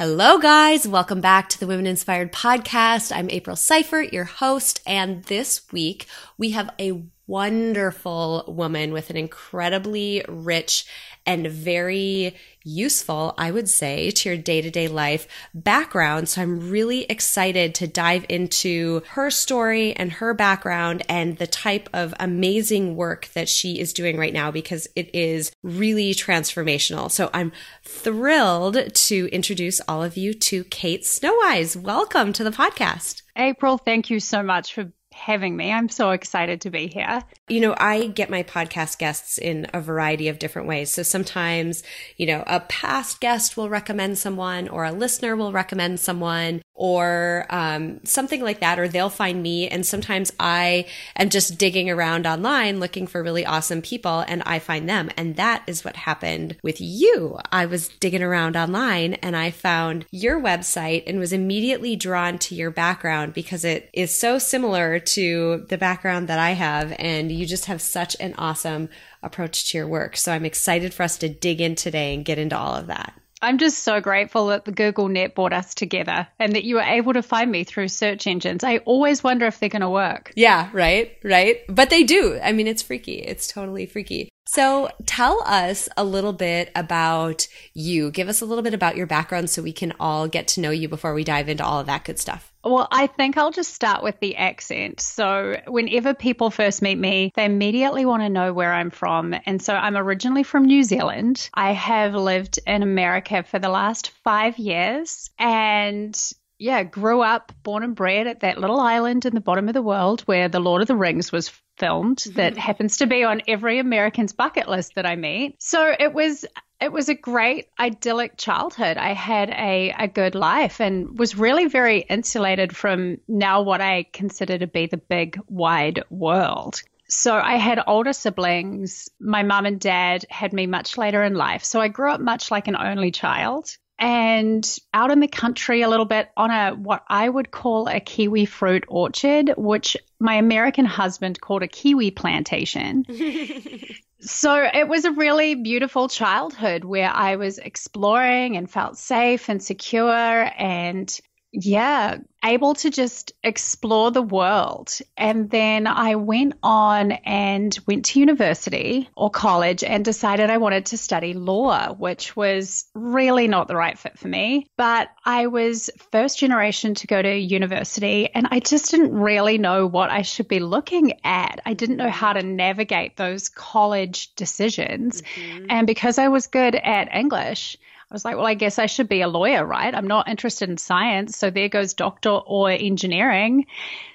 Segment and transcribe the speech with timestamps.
[0.00, 0.88] Hello, guys.
[0.88, 3.14] Welcome back to the Women Inspired Podcast.
[3.14, 4.80] I'm April Seifert, your host.
[4.86, 6.06] And this week,
[6.38, 10.86] we have a wonderful woman with an incredibly rich
[11.26, 16.28] and very useful, I would say, to your day to day life background.
[16.28, 21.88] So I'm really excited to dive into her story and her background and the type
[21.92, 27.10] of amazing work that she is doing right now because it is really transformational.
[27.10, 27.52] So I'm
[27.84, 31.76] thrilled to introduce all of you to Kate Snowise.
[31.76, 33.22] Welcome to the podcast.
[33.36, 35.70] April, thank you so much for having me.
[35.70, 37.22] I'm so excited to be here.
[37.48, 40.90] You know, I get my podcast guests in a variety of different ways.
[40.90, 41.82] So sometimes,
[42.16, 47.44] you know, a past guest will recommend someone or a listener will recommend someone or
[47.50, 49.68] um, something like that, or they'll find me.
[49.68, 54.58] And sometimes I am just digging around online looking for really awesome people and I
[54.60, 55.10] find them.
[55.18, 57.38] And that is what happened with you.
[57.52, 62.54] I was digging around online and I found your website and was immediately drawn to
[62.54, 66.94] your background because it is so similar to the background that I have.
[66.98, 68.88] And you just have such an awesome
[69.22, 70.16] approach to your work.
[70.16, 73.12] So I'm excited for us to dig in today and get into all of that.
[73.42, 76.82] I'm just so grateful that the Google Net brought us together and that you were
[76.82, 78.62] able to find me through search engines.
[78.62, 80.32] I always wonder if they're going to work.
[80.36, 81.60] Yeah, right, right.
[81.68, 82.38] But they do.
[82.42, 83.14] I mean, it's freaky.
[83.14, 84.28] It's totally freaky.
[84.52, 88.10] So tell us a little bit about you.
[88.10, 90.72] Give us a little bit about your background so we can all get to know
[90.72, 92.52] you before we dive into all of that good stuff.
[92.64, 94.98] Well, I think I'll just start with the accent.
[94.98, 99.36] So, whenever people first meet me, they immediately want to know where I'm from.
[99.46, 101.48] And so, I'm originally from New Zealand.
[101.54, 105.30] I have lived in America for the last five years.
[105.38, 106.20] And
[106.58, 109.80] yeah, grew up, born and bred at that little island in the bottom of the
[109.80, 111.50] world where The Lord of the Rings was
[111.80, 112.36] filmed, mm-hmm.
[112.36, 115.56] that happens to be on every American's bucket list that I meet.
[115.58, 116.44] So it was
[116.80, 118.96] it was a great idyllic childhood.
[118.96, 124.06] I had a, a good life and was really very insulated from now what I
[124.12, 126.82] consider to be the big wide world.
[127.08, 129.10] So I had older siblings.
[129.18, 131.64] My mum and dad had me much later in life.
[131.64, 135.88] So I grew up much like an only child and out in the country a
[135.88, 140.86] little bit on a what I would call a kiwi fruit orchard, which my American
[140.86, 143.04] husband called a kiwi plantation.
[144.20, 149.62] so it was a really beautiful childhood where I was exploring and felt safe and
[149.62, 151.20] secure and
[151.52, 154.96] yeah, able to just explore the world.
[155.16, 160.86] And then I went on and went to university or college and decided I wanted
[160.86, 164.66] to study law, which was really not the right fit for me.
[164.76, 169.86] But I was first generation to go to university and I just didn't really know
[169.86, 171.60] what I should be looking at.
[171.66, 175.22] I didn't know how to navigate those college decisions.
[175.22, 175.66] Mm-hmm.
[175.68, 177.76] And because I was good at English,
[178.10, 179.94] I was like, well, I guess I should be a lawyer, right?
[179.94, 181.36] I'm not interested in science.
[181.36, 183.66] So there goes doctor or engineering.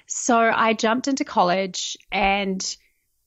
[0.06, 2.76] So I jumped into college and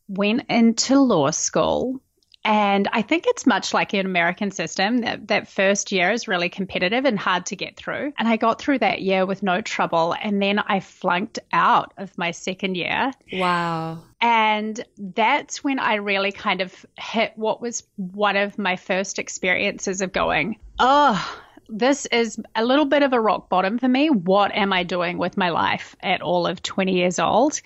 [0.08, 2.02] went into law school
[2.50, 6.50] and I think it's much like an American system that, that first year is really
[6.50, 8.12] competitive and hard to get through.
[8.18, 10.16] And I got through that year with no trouble.
[10.20, 13.12] And then I flunked out of my second year.
[13.34, 14.00] Wow.
[14.20, 20.02] And that's when I really kind of hit what was one of my first experiences
[20.02, 24.10] of going, oh, this is a little bit of a rock bottom for me.
[24.10, 27.62] What am I doing with my life at all of 20 years old?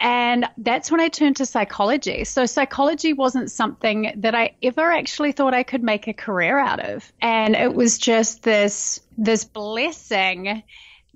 [0.00, 2.24] And that's when I turned to psychology.
[2.24, 6.80] So, psychology wasn't something that I ever actually thought I could make a career out
[6.80, 7.12] of.
[7.20, 10.62] And it was just this, this blessing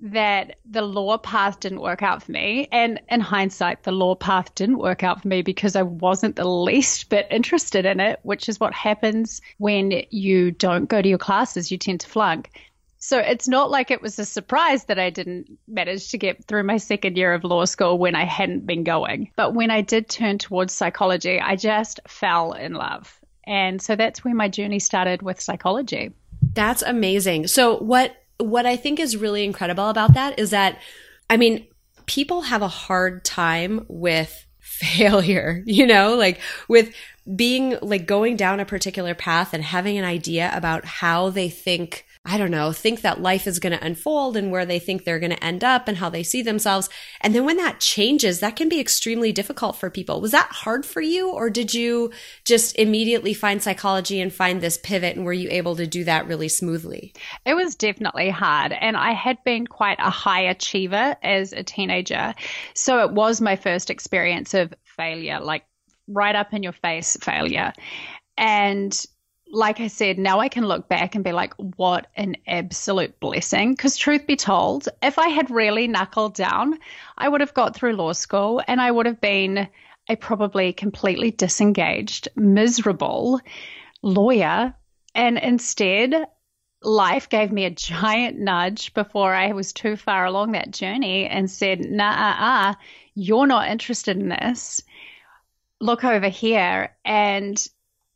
[0.03, 2.67] that the law path didn't work out for me.
[2.73, 6.47] And in hindsight, the law path didn't work out for me because I wasn't the
[6.47, 11.17] least bit interested in it, which is what happens when you don't go to your
[11.17, 11.71] classes.
[11.71, 12.51] You tend to flunk.
[13.03, 16.63] So it's not like it was a surprise that I didn't manage to get through
[16.63, 19.29] my second year of law school when I hadn't been going.
[19.35, 23.19] But when I did turn towards psychology, I just fell in love.
[23.45, 26.13] And so that's where my journey started with psychology.
[26.53, 27.47] That's amazing.
[27.47, 30.79] So what what I think is really incredible about that is that
[31.29, 31.67] I mean,
[32.05, 36.39] people have a hard time with failure, you know, like
[36.69, 36.95] with
[37.35, 42.05] being like going down a particular path and having an idea about how they think
[42.25, 45.19] I don't know, think that life is going to unfold and where they think they're
[45.19, 46.87] going to end up and how they see themselves.
[47.19, 50.21] And then when that changes, that can be extremely difficult for people.
[50.21, 52.11] Was that hard for you or did you
[52.45, 56.25] just immediately find psychology and find this pivot and were you able to do that
[56.25, 57.13] really smoothly?
[57.45, 58.71] It was definitely hard.
[58.71, 62.33] And I had been quite a high achiever as a teenager.
[62.73, 65.65] So it was my first experience of failure, like
[66.07, 67.73] right up in your face failure.
[68.37, 69.05] And
[69.53, 73.73] like I said, now I can look back and be like, what an absolute blessing.
[73.73, 76.79] Because, truth be told, if I had really knuckled down,
[77.19, 79.69] I would have got through law school and I would have been
[80.09, 83.39] a probably completely disengaged, miserable
[84.01, 84.73] lawyer.
[85.13, 86.15] And instead,
[86.81, 91.49] life gave me a giant nudge before I was too far along that journey and
[91.49, 92.73] said, nah, uh, uh,
[93.13, 94.81] you're not interested in this.
[95.79, 96.95] Look over here.
[97.05, 97.63] And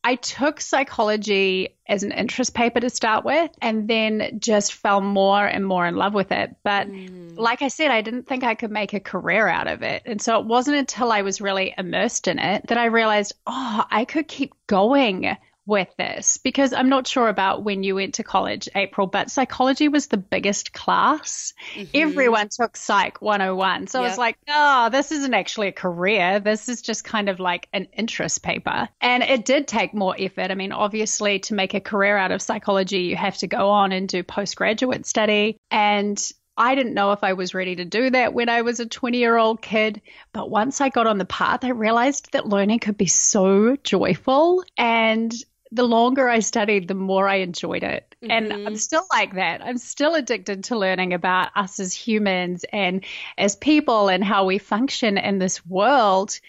[0.04, 5.46] I took psychology as an interest paper to start with and then just fell more
[5.46, 6.56] and more in love with it.
[6.64, 7.38] But mm.
[7.38, 10.04] like I said, I didn't think I could make a career out of it.
[10.06, 13.86] And so it wasn't until I was really immersed in it that I realized, oh,
[13.90, 15.36] I could keep going
[15.68, 19.90] with this because I'm not sure about when you went to college, April, but psychology
[19.90, 21.54] was the biggest class.
[21.76, 21.90] Mm-hmm.
[21.94, 23.88] Everyone took Psych 101.
[23.88, 24.06] So yep.
[24.06, 26.40] I was like, oh, this isn't actually a career.
[26.40, 28.88] This is just kind of like an interest paper.
[29.02, 30.50] And it did take more effort.
[30.50, 33.92] I mean, obviously, to make a career out of psychology, you have to go on
[33.92, 35.58] and do postgraduate study.
[35.70, 36.18] And
[36.58, 39.18] I didn't know if I was ready to do that when I was a 20
[39.18, 40.02] year old kid.
[40.34, 44.64] But once I got on the path, I realized that learning could be so joyful.
[44.78, 45.34] And
[45.72, 48.16] the longer I studied, the more I enjoyed it.
[48.22, 48.32] Mm-hmm.
[48.32, 48.76] And I'm mm-hmm.
[48.76, 49.62] still like that.
[49.64, 53.04] I'm still addicted to learning about us as humans and
[53.38, 56.40] as people and how we function in this world,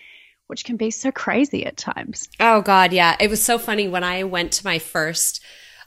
[0.47, 2.29] which can be so crazy at times.
[2.41, 2.93] Oh, God.
[2.93, 3.17] Yeah.
[3.21, 5.43] It was so funny when I went to my first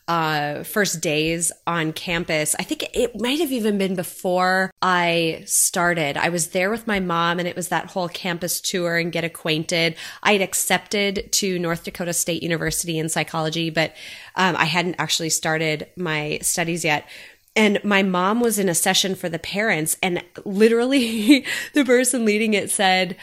[0.07, 2.56] uh, first days on campus.
[2.59, 6.18] I think it might have even been before I started.
[6.18, 9.24] I was there with my mom and it was that whole campus tour and get
[9.24, 9.95] acquainted.
[10.24, 13.94] I had accepted to North Dakota State University in psychology, but
[14.36, 17.07] um, I hadn't actually started my studies yet
[17.56, 22.54] and my mom was in a session for the parents and literally the person leading
[22.54, 23.18] it said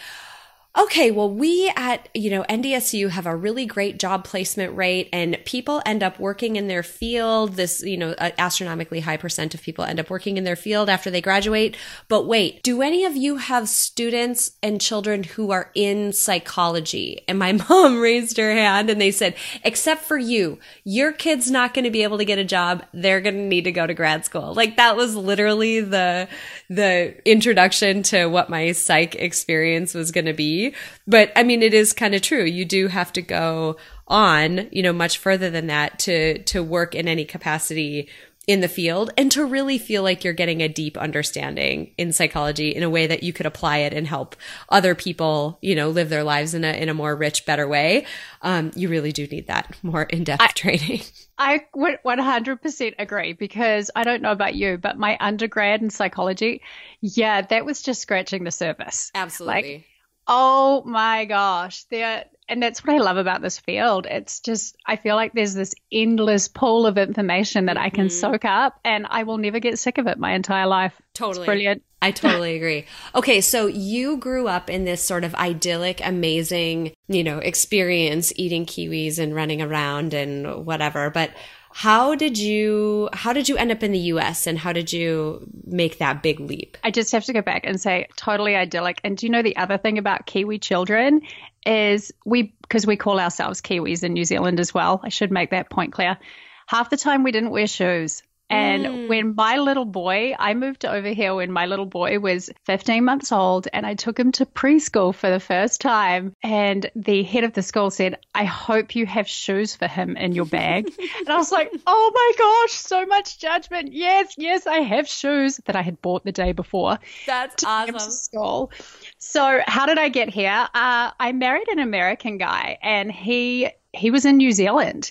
[0.77, 5.39] okay, well, we at, you know, NDSU have a really great job placement rate and
[5.45, 7.55] people end up working in their field.
[7.55, 11.11] This, you know, astronomically high percent of people end up working in their field after
[11.11, 11.77] they graduate.
[12.07, 17.23] But wait, do any of you have students and children who are in psychology?
[17.27, 19.35] And my mom raised her hand and they said,
[19.65, 22.85] except for you, your kid's not going to be able to get a job.
[22.93, 24.55] They're going to need to go to grad school.
[24.55, 26.29] Like that was literally the,
[26.69, 30.68] the introduction to what my psych experience was going to be
[31.07, 32.45] but I mean, it is kind of true.
[32.45, 33.77] You do have to go
[34.07, 38.09] on, you know, much further than that to, to work in any capacity
[38.49, 42.71] in the field and to really feel like you're getting a deep understanding in psychology
[42.71, 44.35] in a way that you could apply it and help
[44.71, 48.07] other people, you know, live their lives in a, in a more rich, better way.
[48.41, 51.03] Um, you really do need that more in-depth training.
[51.37, 56.63] I would 100% agree because I don't know about you, but my undergrad in psychology,
[57.03, 59.13] yeah, that was just scratching the surface.
[59.15, 59.75] Absolutely.
[59.75, 59.85] Like,
[60.29, 61.85] Oh my gosh.
[61.85, 64.07] There and that's what I love about this field.
[64.07, 68.19] It's just I feel like there's this endless pool of information that I can mm-hmm.
[68.21, 70.95] soak up and I will never get sick of it my entire life.
[71.15, 71.41] Totally.
[71.41, 71.83] It's brilliant.
[72.03, 72.85] I totally agree.
[73.15, 78.67] Okay, so you grew up in this sort of idyllic, amazing, you know, experience eating
[78.67, 81.33] kiwis and running around and whatever, but
[81.71, 85.47] how did you how did you end up in the US and how did you
[85.65, 86.77] make that big leap?
[86.83, 89.01] I just have to go back and say totally idyllic.
[89.05, 91.23] And do you know the other thing about Kiwi children
[91.67, 95.01] is we because we call ourselves Kiwis in New Zealand as well.
[95.03, 96.19] I should make that point clear.
[96.67, 98.23] Half the time we didn't wear shoes.
[98.51, 99.09] And mm.
[99.09, 103.31] when my little boy, I moved over here when my little boy was 15 months
[103.31, 106.35] old and I took him to preschool for the first time.
[106.43, 110.33] And the head of the school said, I hope you have shoes for him in
[110.33, 110.87] your bag.
[111.19, 113.93] and I was like, oh my gosh, so much judgment.
[113.93, 116.99] Yes, yes, I have shoes that I had bought the day before.
[117.27, 118.11] That's awesome.
[118.11, 118.71] school.
[119.19, 120.69] So, how did I get here?
[120.75, 125.11] Uh, I married an American guy and he he was in New Zealand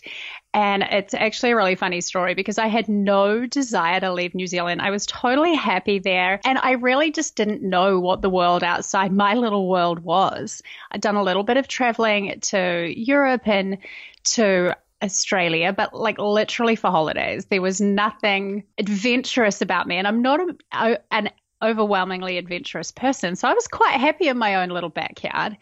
[0.53, 4.47] and it's actually a really funny story because I had no desire to leave New
[4.47, 4.81] Zealand.
[4.81, 6.39] I was totally happy there.
[6.45, 10.61] And I really just didn't know what the world outside my little world was.
[10.91, 13.77] I'd done a little bit of traveling to Europe and
[14.23, 14.73] to
[15.03, 17.45] Australia, but like literally for holidays.
[17.45, 19.97] There was nothing adventurous about me.
[19.97, 20.39] And I'm not
[20.71, 21.29] a, an
[21.61, 23.35] overwhelmingly adventurous person.
[23.35, 25.57] So I was quite happy in my own little backyard.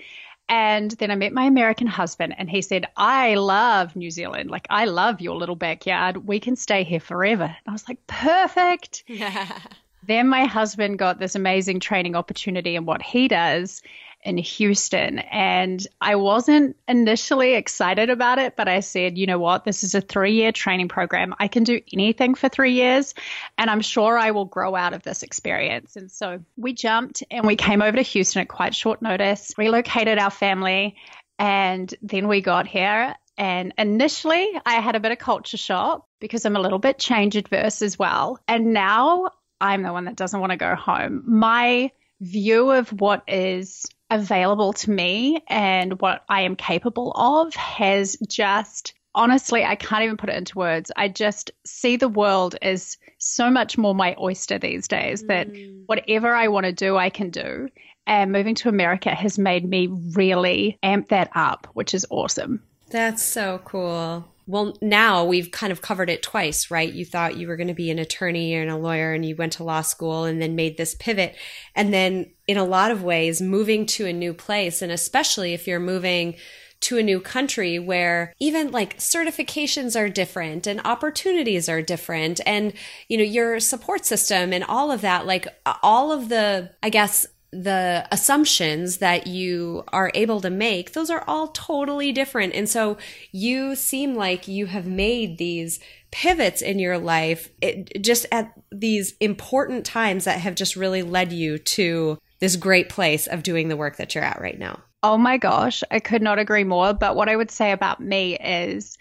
[0.47, 4.51] And then I met my American husband, and he said, I love New Zealand.
[4.51, 6.27] Like, I love your little backyard.
[6.27, 7.45] We can stay here forever.
[7.45, 9.03] And I was like, perfect.
[9.07, 9.59] Yeah.
[10.07, 13.81] then my husband got this amazing training opportunity in what he does
[14.25, 15.19] in Houston.
[15.19, 19.63] And I wasn't initially excited about it, but I said, you know what?
[19.63, 21.35] This is a three year training program.
[21.39, 23.13] I can do anything for three years,
[23.57, 25.95] and I'm sure I will grow out of this experience.
[25.95, 30.17] And so we jumped and we came over to Houston at quite short notice, relocated
[30.17, 30.97] our family,
[31.37, 33.15] and then we got here.
[33.37, 37.35] And initially, I had a bit of culture shock because I'm a little bit change
[37.35, 38.39] adverse as well.
[38.47, 39.29] And now
[39.61, 41.23] I'm the one that doesn't want to go home.
[41.27, 41.91] My
[42.21, 48.93] view of what is available to me and what I am capable of has just
[49.15, 50.91] honestly, I can't even put it into words.
[50.95, 55.27] I just see the world as so much more my oyster these days mm.
[55.27, 55.47] that
[55.87, 57.69] whatever I want to do, I can do.
[58.05, 62.61] And moving to America has made me really amp that up, which is awesome.
[62.89, 64.25] That's so cool.
[64.47, 66.91] Well, now we've kind of covered it twice, right?
[66.91, 69.53] You thought you were going to be an attorney and a lawyer and you went
[69.53, 71.35] to law school and then made this pivot.
[71.75, 75.67] And then in a lot of ways, moving to a new place, and especially if
[75.67, 76.35] you're moving
[76.81, 82.73] to a new country where even like certifications are different and opportunities are different and
[83.07, 85.47] you know your support system and all of that like
[85.81, 87.25] all of the i guess
[87.63, 92.53] the assumptions that you are able to make, those are all totally different.
[92.53, 92.97] And so
[93.31, 95.79] you seem like you have made these
[96.11, 101.31] pivots in your life it, just at these important times that have just really led
[101.31, 104.79] you to this great place of doing the work that you're at right now.
[105.01, 106.93] Oh my gosh, I could not agree more.
[106.93, 108.97] But what I would say about me is,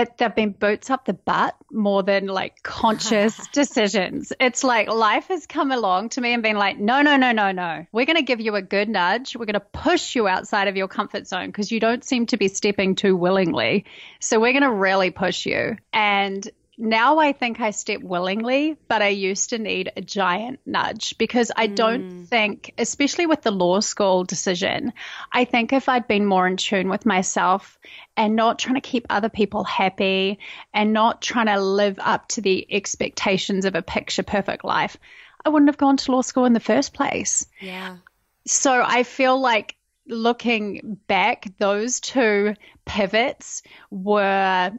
[0.00, 4.32] it, they've been boots up the butt more than like conscious decisions.
[4.40, 7.52] It's like life has come along to me and been like, no, no, no, no,
[7.52, 7.86] no.
[7.92, 9.36] We're going to give you a good nudge.
[9.36, 12.36] We're going to push you outside of your comfort zone because you don't seem to
[12.36, 13.84] be stepping too willingly.
[14.20, 15.76] So we're going to really push you.
[15.92, 16.48] And
[16.80, 21.52] now I think I step willingly, but I used to need a giant nudge because
[21.54, 22.26] I don't mm.
[22.26, 24.94] think, especially with the law school decision,
[25.30, 27.78] I think if I'd been more in tune with myself
[28.16, 30.38] and not trying to keep other people happy
[30.72, 34.96] and not trying to live up to the expectations of a picture perfect life,
[35.44, 37.46] I wouldn't have gone to law school in the first place.
[37.60, 37.98] Yeah.
[38.46, 42.54] So I feel like looking back, those two
[42.86, 44.72] pivots were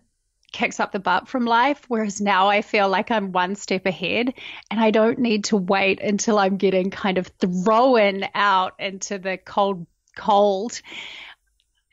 [0.51, 1.83] kicks up the butt from life.
[1.87, 4.33] Whereas now I feel like I'm one step ahead
[4.69, 9.37] and I don't need to wait until I'm getting kind of thrown out into the
[9.37, 10.81] cold, cold,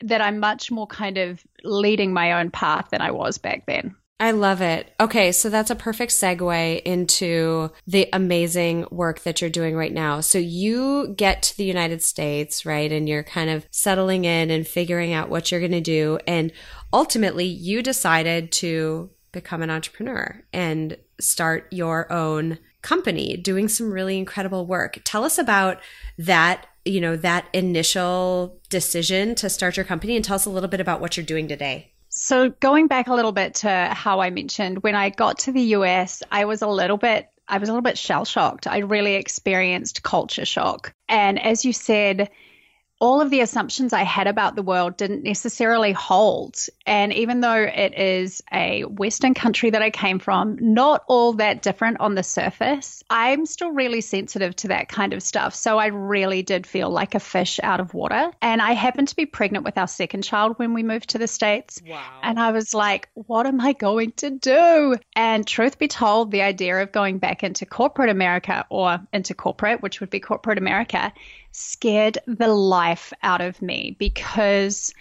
[0.01, 3.95] that I'm much more kind of leading my own path than I was back then.
[4.21, 4.93] I love it.
[4.99, 10.19] Okay, so that's a perfect segue into the amazing work that you're doing right now.
[10.19, 12.91] So you get to the United States, right?
[12.91, 16.19] And you're kind of settling in and figuring out what you're going to do.
[16.27, 16.51] And
[16.91, 24.17] ultimately, you decided to become an entrepreneur and start your own company doing some really
[24.17, 24.99] incredible work.
[25.05, 25.79] Tell us about
[26.17, 30.69] that, you know, that initial decision to start your company and tell us a little
[30.69, 31.93] bit about what you're doing today.
[32.21, 35.61] So, going back a little bit to how I mentioned, when I got to the
[35.77, 38.67] US, I was a little bit I was a little bit shell shocked.
[38.67, 40.93] I really experienced culture shock.
[41.07, 42.29] And as you said,
[42.99, 46.57] all of the assumptions I had about the world didn't necessarily hold.
[46.85, 51.61] And even though it is a Western country that I came from, not all that
[51.61, 55.55] different on the surface, I'm still really sensitive to that kind of stuff.
[55.55, 58.31] So I really did feel like a fish out of water.
[58.41, 61.27] And I happened to be pregnant with our second child when we moved to the
[61.27, 61.81] States.
[61.87, 62.03] Wow.
[62.21, 64.97] And I was like, what am I going to do?
[65.15, 69.81] And truth be told, the idea of going back into corporate America or into corporate,
[69.81, 71.13] which would be corporate America,
[71.51, 74.93] scared the life out of me because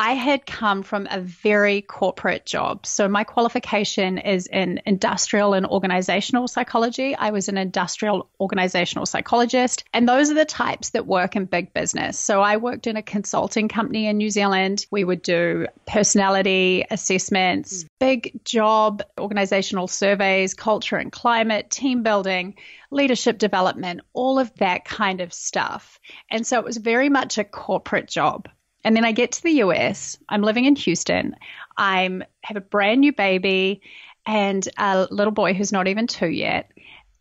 [0.00, 2.86] I had come from a very corporate job.
[2.86, 7.16] So my qualification is in industrial and organizational psychology.
[7.16, 11.74] I was an industrial organizational psychologist, and those are the types that work in big
[11.74, 12.16] business.
[12.16, 14.86] So I worked in a consulting company in New Zealand.
[14.92, 17.88] We would do personality assessments, mm.
[17.98, 22.54] big job organizational surveys, culture and climate, team building,
[22.92, 25.98] leadership development, all of that kind of stuff.
[26.30, 28.48] And so it was very much a corporate job.
[28.84, 30.16] And then I get to the US.
[30.28, 31.36] I'm living in Houston.
[31.76, 33.82] I'm have a brand new baby
[34.26, 36.70] and a little boy who's not even 2 yet.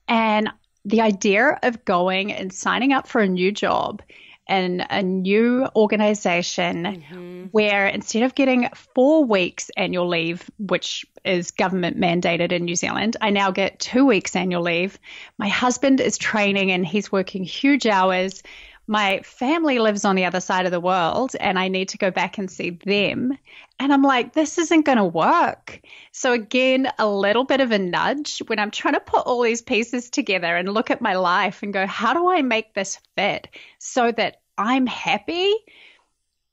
[0.07, 0.49] And
[0.85, 4.01] the idea of going and signing up for a new job
[4.47, 7.43] and a new organization mm-hmm.
[7.51, 13.17] where instead of getting four weeks annual leave, which is government mandated in New Zealand,
[13.19, 14.97] I now get two weeks annual leave.
[15.37, 18.41] My husband is training and he's working huge hours
[18.87, 22.09] my family lives on the other side of the world and I need to go
[22.09, 23.37] back and see them.
[23.79, 25.81] And I'm like, this isn't going to work.
[26.13, 29.61] So, again, a little bit of a nudge when I'm trying to put all these
[29.61, 33.49] pieces together and look at my life and go, how do I make this fit
[33.77, 35.53] so that I'm happy?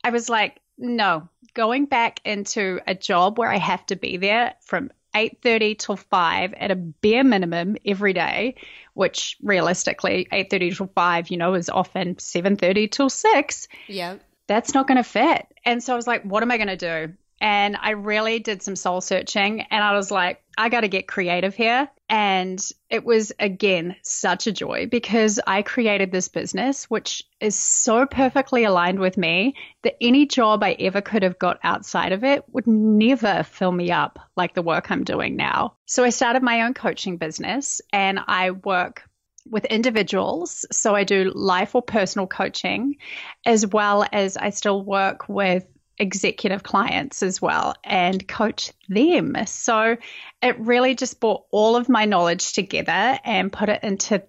[0.03, 4.55] I was like, no, going back into a job where I have to be there
[4.61, 8.57] from 8.30 till 5 at a bare minimum every day
[8.95, 14.17] which realistically 8.30 till 5 you know is often 7.30 till 6 yeah
[14.47, 15.47] that's not going to fit.
[15.65, 18.63] And so i was like what am i going to do and I really did
[18.63, 21.89] some soul searching and I was like, I got to get creative here.
[22.09, 22.61] And
[22.91, 28.65] it was, again, such a joy because I created this business, which is so perfectly
[28.65, 32.67] aligned with me that any job I ever could have got outside of it would
[32.67, 35.75] never fill me up like the work I'm doing now.
[35.87, 39.03] So I started my own coaching business and I work
[39.47, 40.65] with individuals.
[40.71, 42.97] So I do life or personal coaching,
[43.45, 45.67] as well as I still work with
[45.99, 49.37] executive clients as well and coach them.
[49.47, 49.97] So
[50.43, 54.23] it really just brought all of my knowledge together and put it into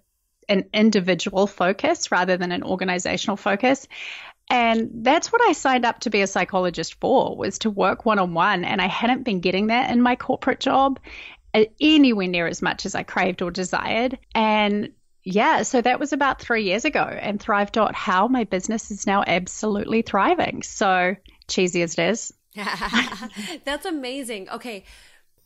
[0.48, 3.88] an individual focus rather than an organizational focus.
[4.48, 8.20] And that's what I signed up to be a psychologist for was to work one
[8.20, 11.00] on one and I hadn't been getting that in my corporate job
[11.80, 14.20] anywhere near as much as I craved or desired.
[14.36, 14.92] And
[15.24, 17.04] yeah, so that was about three years ago.
[17.04, 17.72] And Thrive.
[17.94, 20.62] How my business is now absolutely thriving.
[20.62, 21.16] So
[21.48, 22.34] cheesy as it is.
[23.66, 24.50] That's amazing.
[24.50, 24.84] Okay.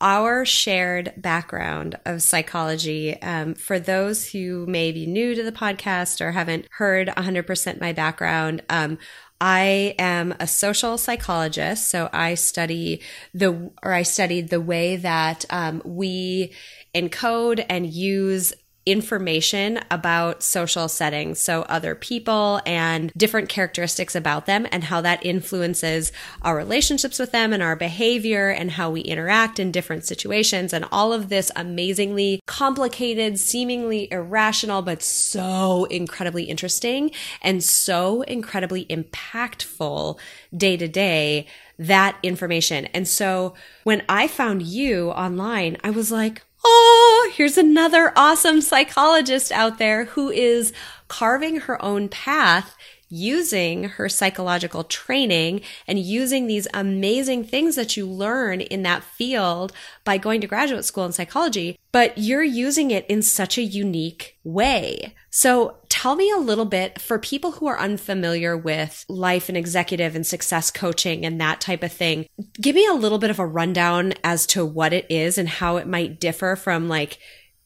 [0.00, 6.22] Our shared background of psychology, um, for those who may be new to the podcast
[6.22, 8.96] or haven't heard 100% my background, um,
[9.42, 13.00] I am a social psychologist, so I study
[13.32, 16.52] the or I studied the way that um, we
[16.94, 18.52] encode and use
[18.90, 21.40] information about social settings.
[21.40, 27.32] So other people and different characteristics about them and how that influences our relationships with
[27.32, 31.50] them and our behavior and how we interact in different situations and all of this
[31.56, 37.10] amazingly complicated, seemingly irrational, but so incredibly interesting
[37.42, 40.18] and so incredibly impactful
[40.56, 41.46] day to day
[41.78, 42.86] that information.
[42.86, 49.52] And so when I found you online, I was like, oh, here's another awesome psychologist
[49.52, 50.72] out there who is
[51.08, 52.76] carving her own path
[53.10, 59.72] using her psychological training and using these amazing things that you learn in that field
[60.04, 64.38] by going to graduate school in psychology, but you're using it in such a unique
[64.44, 65.14] way.
[65.30, 70.14] So tell me a little bit for people who are unfamiliar with life and executive
[70.14, 72.26] and success coaching and that type of thing.
[72.60, 75.76] Give me a little bit of a rundown as to what it is and how
[75.76, 77.18] it might differ from like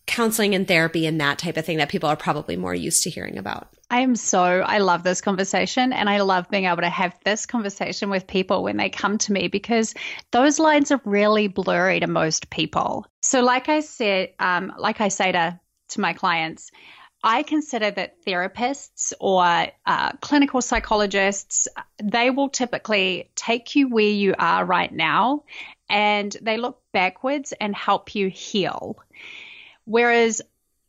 [0.06, 3.10] counseling and therapy and that type of thing that people are probably more used to
[3.10, 3.73] hearing about.
[3.90, 7.46] I am so, I love this conversation and I love being able to have this
[7.46, 9.94] conversation with people when they come to me because
[10.30, 13.06] those lines are really blurry to most people.
[13.22, 16.70] So, like I said, um, like I say to, to my clients,
[17.22, 21.68] I consider that therapists or uh, clinical psychologists,
[22.02, 25.44] they will typically take you where you are right now
[25.88, 28.98] and they look backwards and help you heal.
[29.84, 30.42] Whereas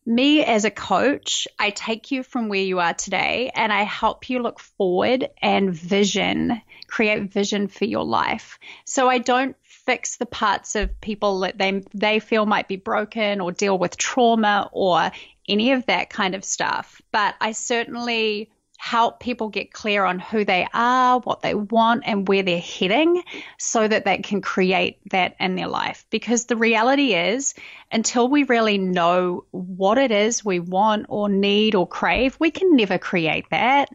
[0.05, 4.29] me as a coach, I take you from where you are today and I help
[4.29, 8.59] you look forward and vision, create vision for your life.
[8.85, 13.41] So I don't fix the parts of people that they they feel might be broken
[13.41, 15.11] or deal with trauma or
[15.47, 17.01] any of that kind of stuff.
[17.11, 22.27] But I certainly help people get clear on who they are, what they want, and
[22.27, 23.23] where they're heading
[23.57, 26.05] so that they can create that in their life.
[26.09, 27.55] Because the reality is,
[27.91, 32.75] until we really know what it is we want or need or crave, we can
[32.75, 33.89] never create that.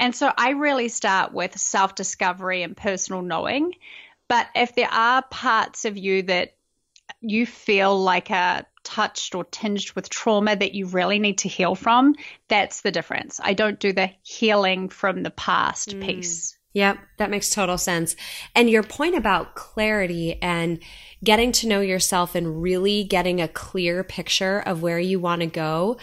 [0.00, 3.74] And so I really start with self discovery and personal knowing.
[4.28, 6.54] But if there are parts of you that
[7.20, 11.74] you feel like are touched or tinged with trauma that you really need to heal
[11.74, 12.14] from,
[12.48, 13.38] that's the difference.
[13.42, 16.02] I don't do the healing from the past mm.
[16.02, 16.56] piece.
[16.72, 18.16] Yep, that makes total sense.
[18.54, 20.80] And your point about clarity and
[21.22, 25.46] getting to know yourself and really getting a clear picture of where you want to
[25.46, 25.98] go,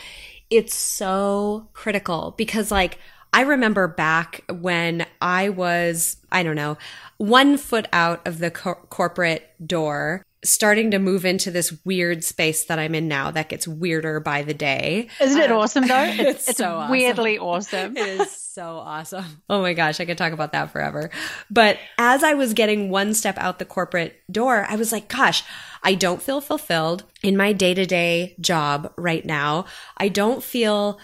[0.51, 2.99] it's so critical because, like,
[3.33, 6.77] I remember back when I was, I don't know,
[7.17, 12.65] one foot out of the co- corporate door starting to move into this weird space
[12.65, 15.09] that I'm in now that gets weirder by the day.
[15.19, 16.03] Isn't it um, awesome though?
[16.03, 16.91] It's, it's, it's so awesome.
[16.91, 17.97] weirdly awesome.
[17.97, 19.41] it is so awesome.
[19.49, 21.09] Oh my gosh, I could talk about that forever.
[21.51, 25.43] But as I was getting one step out the corporate door, I was like, gosh,
[25.83, 29.65] I don't feel fulfilled in my day to day job right now.
[29.97, 30.99] I don't feel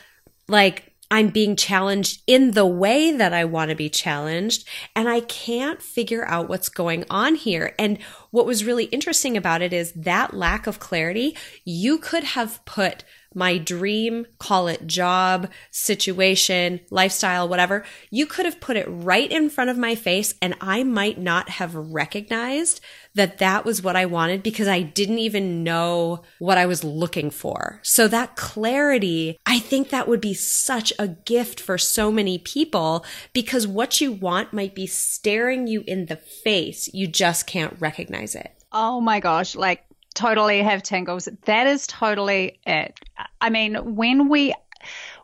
[0.48, 4.68] like I'm being challenged in the way that I want to be challenged.
[4.96, 7.76] And I can't figure out what's going on here.
[7.78, 11.38] And what was really interesting about it is that lack of clarity.
[11.66, 18.60] You could have put my dream, call it job, situation, lifestyle, whatever, you could have
[18.60, 22.82] put it right in front of my face and I might not have recognized
[23.14, 27.30] that that was what I wanted because I didn't even know what I was looking
[27.30, 27.80] for.
[27.84, 33.06] So that clarity, I think that would be such a gift for so many people
[33.34, 36.90] because what you want might be staring you in the face.
[36.94, 38.52] You just can't recognize it.
[38.72, 39.56] Oh my gosh.
[39.56, 41.28] Like totally have tingles.
[41.46, 43.00] That is totally it.
[43.40, 44.54] I mean, when we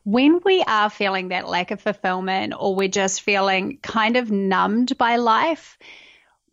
[0.04, 4.97] when we are feeling that lack of fulfillment or we're just feeling kind of numbed
[4.97, 5.78] by life,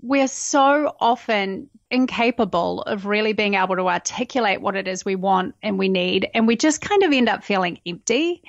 [0.01, 5.55] we're so often incapable of really being able to articulate what it is we want
[5.63, 6.29] and we need.
[6.35, 8.43] And we just kind of end up feeling empty.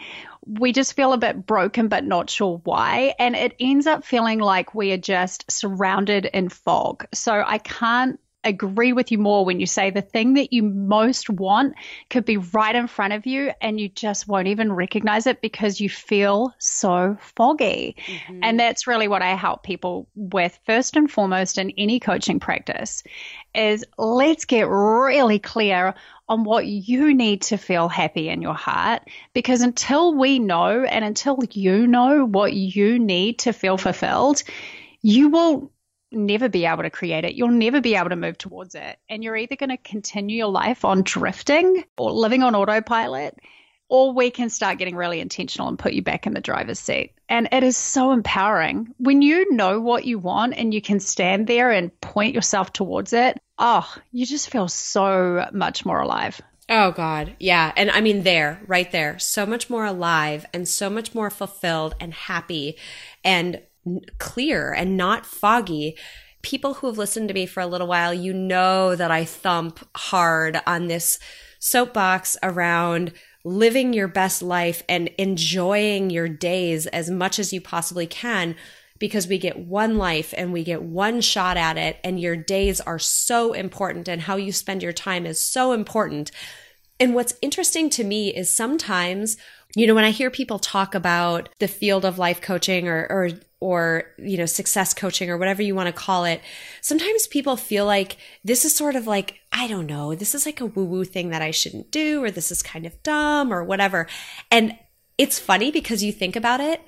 [0.47, 3.13] We just feel a bit broken, but not sure why.
[3.19, 7.05] And it ends up feeling like we are just surrounded in fog.
[7.13, 11.29] So I can't agree with you more when you say the thing that you most
[11.29, 11.73] want
[12.09, 15.81] could be right in front of you and you just won't even recognize it because
[15.81, 17.97] you feel so foggy.
[18.05, 18.39] Mm-hmm.
[18.43, 23.03] And that's really what I help people with first and foremost in any coaching practice
[23.53, 25.95] is let's get really clear
[26.27, 29.03] on what you need to feel happy in your heart
[29.33, 34.41] because until we know and until you know what you need to feel fulfilled,
[35.01, 35.71] you will
[36.15, 37.35] never be able to create it.
[37.35, 38.97] You'll never be able to move towards it.
[39.09, 43.37] And you're either going to continue your life on drifting or living on autopilot,
[43.89, 47.13] or we can start getting really intentional and put you back in the driver's seat.
[47.29, 48.93] And it is so empowering.
[48.97, 53.13] When you know what you want and you can stand there and point yourself towards
[53.13, 56.41] it, oh, you just feel so much more alive.
[56.67, 57.35] Oh God.
[57.39, 57.71] Yeah.
[57.75, 61.95] And I mean there, right there, so much more alive and so much more fulfilled
[61.99, 62.77] and happy
[63.23, 63.61] and
[64.17, 65.95] clear and not foggy
[66.45, 69.79] people who have listened to me for a little while, you know that I thump
[69.97, 71.17] hard on this
[71.59, 78.05] soapbox around living your best life and enjoying your days as much as you possibly
[78.05, 78.55] can
[78.99, 82.79] because we get one life and we get one shot at it and your days
[82.79, 86.29] are so important and how you spend your time is so important.
[86.99, 89.35] And what's interesting to me is sometimes
[89.75, 93.29] you know, when I hear people talk about the field of life coaching or, or,
[93.65, 96.39] or, you know, success coaching or whatever you want to call it,
[96.81, 100.61] sometimes people feel like this is sort of like, I don't know, this is like
[100.61, 103.63] a woo woo thing that I shouldn't do, or this is kind of dumb or
[103.63, 104.07] whatever.
[104.51, 104.77] And
[105.17, 106.79] it's funny because you think about it.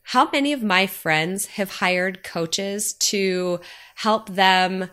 [0.00, 3.60] How many of my friends have hired coaches to
[3.96, 4.88] help them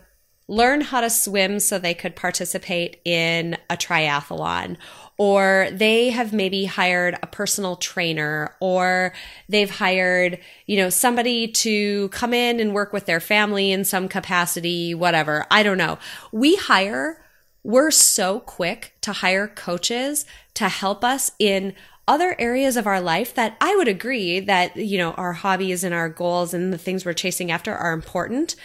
[0.48, 4.76] learn how to swim so they could participate in a triathlon
[5.22, 9.14] or they have maybe hired a personal trainer or
[9.48, 14.08] they've hired, you know, somebody to come in and work with their family in some
[14.08, 15.46] capacity, whatever.
[15.48, 15.96] I don't know.
[16.32, 17.24] We hire,
[17.62, 21.74] we're so quick to hire coaches to help us in
[22.08, 25.94] other areas of our life that I would agree that, you know, our hobbies and
[25.94, 28.56] our goals and the things we're chasing after are important.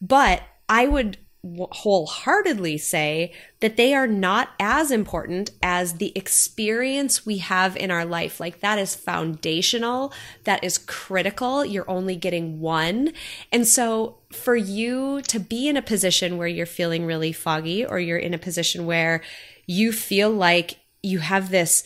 [0.00, 7.38] But I would wholeheartedly say that they are not as important as the experience we
[7.38, 8.40] have in our life.
[8.40, 10.12] Like that is foundational,
[10.44, 11.64] that is critical.
[11.64, 13.12] You're only getting one.
[13.52, 17.98] And so for you to be in a position where you're feeling really foggy or
[17.98, 19.20] you're in a position where
[19.66, 21.84] you feel like you have this,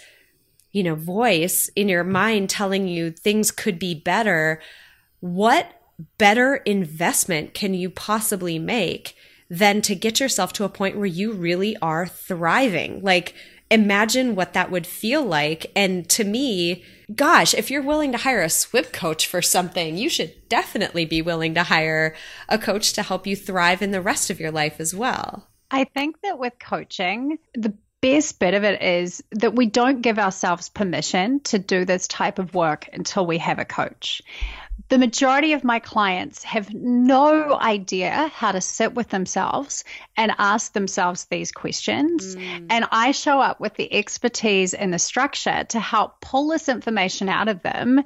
[0.71, 4.61] you know, voice in your mind telling you things could be better,
[5.19, 5.73] what
[6.17, 9.17] better investment can you possibly make
[9.51, 13.01] than to get yourself to a point where you really are thriving.
[13.03, 13.35] Like,
[13.71, 15.71] imagine what that would feel like.
[15.75, 16.85] And to me,
[17.15, 21.23] gosh, if you're willing to hire a swim coach for something, you should definitely be
[21.23, 22.15] willing to hire
[22.49, 25.49] a coach to help you thrive in the rest of your life as well.
[25.71, 30.19] I think that with coaching, the best bit of it is that we don't give
[30.19, 34.23] ourselves permission to do this type of work until we have a coach
[34.89, 39.85] the majority of my clients have no idea how to sit with themselves
[40.17, 42.35] and ask themselves these questions.
[42.35, 42.67] Mm.
[42.71, 47.29] And I show up with the expertise and the structure to help pull this information
[47.29, 48.03] out of them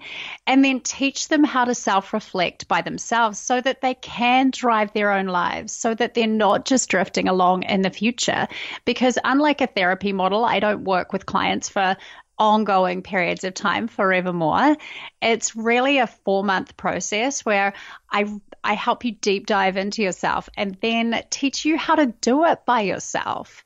[0.46, 4.92] and then teach them how to self reflect by themselves so that they can drive
[4.92, 8.48] their own lives, so that they're not just drifting along in the future.
[8.84, 11.96] Because unlike a therapy model, I don't work with clients for
[12.42, 14.76] ongoing periods of time forevermore.
[15.22, 17.72] It's really a four month process where
[18.10, 18.26] I
[18.64, 22.64] I help you deep dive into yourself and then teach you how to do it
[22.66, 23.64] by yourself.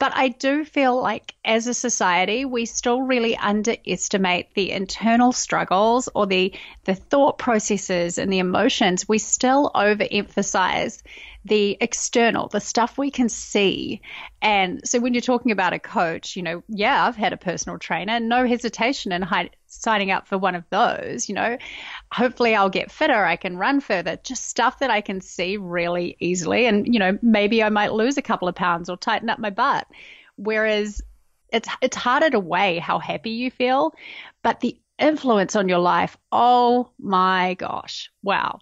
[0.00, 6.08] But I do feel like as a society, we still really underestimate the internal struggles
[6.14, 6.52] or the,
[6.84, 9.08] the thought processes and the emotions.
[9.08, 11.02] We still overemphasize
[11.46, 14.00] the external, the stuff we can see.
[14.42, 17.78] And so when you're talking about a coach, you know, yeah, I've had a personal
[17.78, 21.56] trainer, no hesitation in hi- signing up for one of those, you know.
[22.12, 26.16] Hopefully I'll get fitter, I can run further, just stuff that I can see really
[26.18, 26.66] easily.
[26.66, 29.50] And, you know, maybe I might lose a couple of pounds or tighten up my
[29.50, 29.86] butt.
[30.36, 31.00] Whereas
[31.52, 33.94] it's it's harder to weigh how happy you feel,
[34.42, 38.58] but the influence on your life, oh my gosh, wow,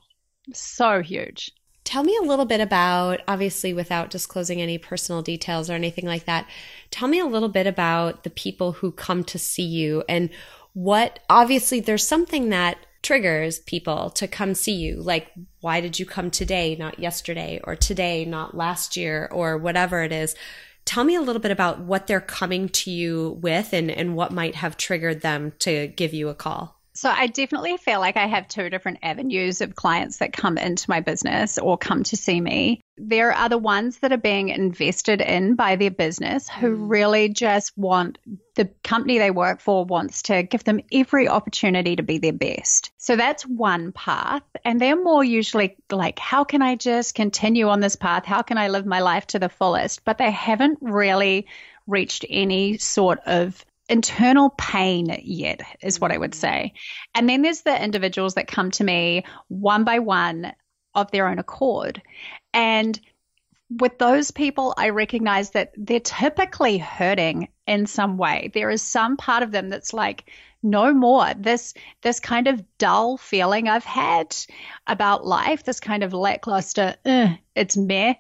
[0.52, 1.50] so huge.
[1.94, 6.24] Tell me a little bit about, obviously, without disclosing any personal details or anything like
[6.24, 6.48] that,
[6.90, 10.30] tell me a little bit about the people who come to see you and
[10.72, 14.96] what, obviously, there's something that triggers people to come see you.
[14.96, 15.30] Like,
[15.60, 20.10] why did you come today, not yesterday, or today, not last year, or whatever it
[20.10, 20.34] is?
[20.84, 24.32] Tell me a little bit about what they're coming to you with and, and what
[24.32, 26.80] might have triggered them to give you a call.
[26.96, 30.88] So I definitely feel like I have two different avenues of clients that come into
[30.88, 32.80] my business or come to see me.
[32.96, 36.90] There are the ones that are being invested in by their business who mm.
[36.90, 38.18] really just want
[38.54, 42.92] the company they work for wants to give them every opportunity to be their best.
[42.98, 44.44] So that's one path.
[44.64, 48.24] And they're more usually like, how can I just continue on this path?
[48.24, 50.04] How can I live my life to the fullest?
[50.04, 51.48] But they haven't really
[51.88, 56.72] reached any sort of internal pain yet, is what I would say.
[57.14, 60.52] And then there's the individuals that come to me one by one
[60.94, 62.00] of their own accord.
[62.52, 62.98] And
[63.70, 68.50] with those people, I recognize that they're typically hurting in some way.
[68.54, 70.30] There is some part of them that's like,
[70.62, 71.32] no more.
[71.36, 74.34] This this kind of dull feeling I've had
[74.86, 78.14] about life, this kind of lackluster, uh, it's meh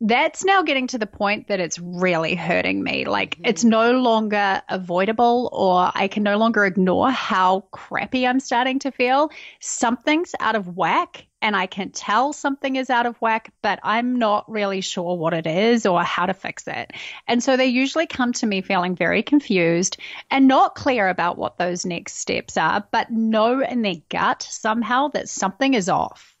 [0.00, 3.06] that's now getting to the point that it's really hurting me.
[3.06, 3.46] Like mm-hmm.
[3.46, 8.90] it's no longer avoidable or I can no longer ignore how crappy I'm starting to
[8.90, 9.30] feel.
[9.60, 14.18] Something's out of whack and I can tell something is out of whack, but I'm
[14.18, 16.92] not really sure what it is or how to fix it.
[17.26, 19.96] And so they usually come to me feeling very confused
[20.30, 25.08] and not clear about what those next steps are, but know in their gut somehow
[25.08, 26.36] that something is off.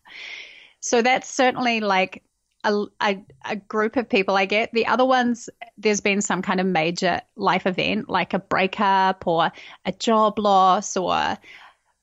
[0.80, 2.22] So that's certainly like
[2.66, 4.72] a, a, a, group of people I get.
[4.72, 5.48] The other ones,
[5.78, 9.52] there's been some kind of major life event, like a breakup or
[9.84, 11.38] a job loss or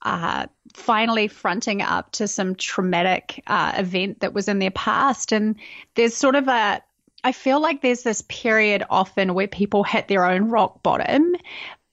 [0.01, 5.31] uh, finally fronting up to some traumatic uh, event that was in their past.
[5.31, 5.55] And
[5.95, 6.81] there's sort of a,
[7.23, 11.35] I feel like there's this period often where people hit their own rock bottom,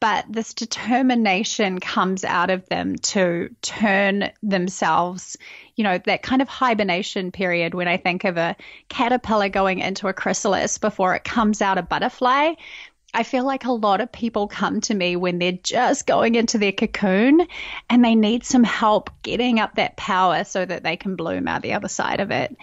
[0.01, 5.37] but this determination comes out of them to turn themselves,
[5.77, 8.57] you know, that kind of hibernation period when I think of a
[8.89, 12.55] caterpillar going into a chrysalis before it comes out a butterfly.
[13.13, 16.59] I feel like a lot of people come to me when they're just going into
[16.59, 17.47] their cocoon
[17.91, 21.63] and they need some help getting up that power so that they can bloom out
[21.63, 22.57] the other side of it.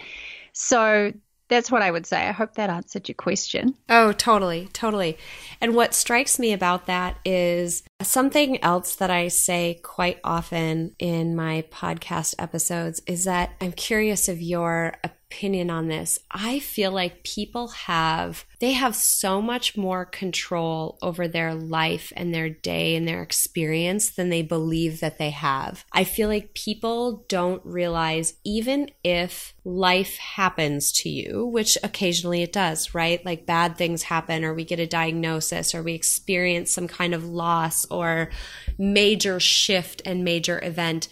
[0.52, 1.12] So
[1.48, 2.28] that's what I would say.
[2.28, 3.74] I hope that answered your question.
[3.88, 5.18] Oh, totally, totally.
[5.60, 11.34] And what strikes me about that is something else that I say quite often in
[11.34, 14.94] my podcast episodes is that I'm curious of your
[15.30, 16.18] opinion on this.
[16.30, 22.34] I feel like people have they have so much more control over their life and
[22.34, 25.84] their day and their experience than they believe that they have.
[25.92, 32.52] I feel like people don't realize even if life happens to you, which occasionally it
[32.52, 33.24] does, right?
[33.24, 37.28] Like bad things happen or we get a diagnosis or we experience some kind of
[37.28, 38.30] loss or
[38.78, 41.08] major shift and major event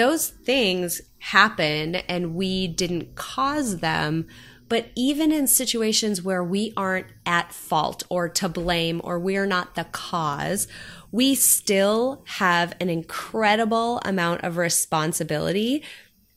[0.00, 4.26] those things happen and we didn't cause them.
[4.68, 9.74] But even in situations where we aren't at fault or to blame or we're not
[9.74, 10.68] the cause,
[11.12, 15.82] we still have an incredible amount of responsibility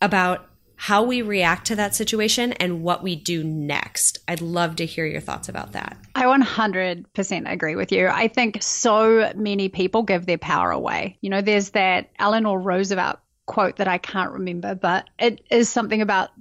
[0.01, 0.49] about
[0.83, 4.19] how we react to that situation and what we do next.
[4.27, 5.95] I'd love to hear your thoughts about that.
[6.13, 8.09] I 100% agree with you.
[8.09, 11.17] I think so many people give their power away.
[11.21, 16.01] You know, there's that Eleanor Roosevelt quote that I can't remember, but it is something
[16.01, 16.31] about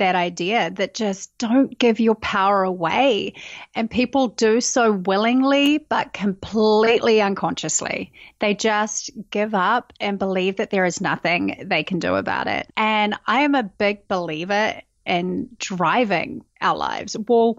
[0.00, 3.34] that idea that just don't give your power away.
[3.74, 8.12] And people do so willingly, but completely unconsciously.
[8.40, 12.66] They just give up and believe that there is nothing they can do about it.
[12.76, 17.16] And I am a big believer in driving our lives.
[17.28, 17.58] Well,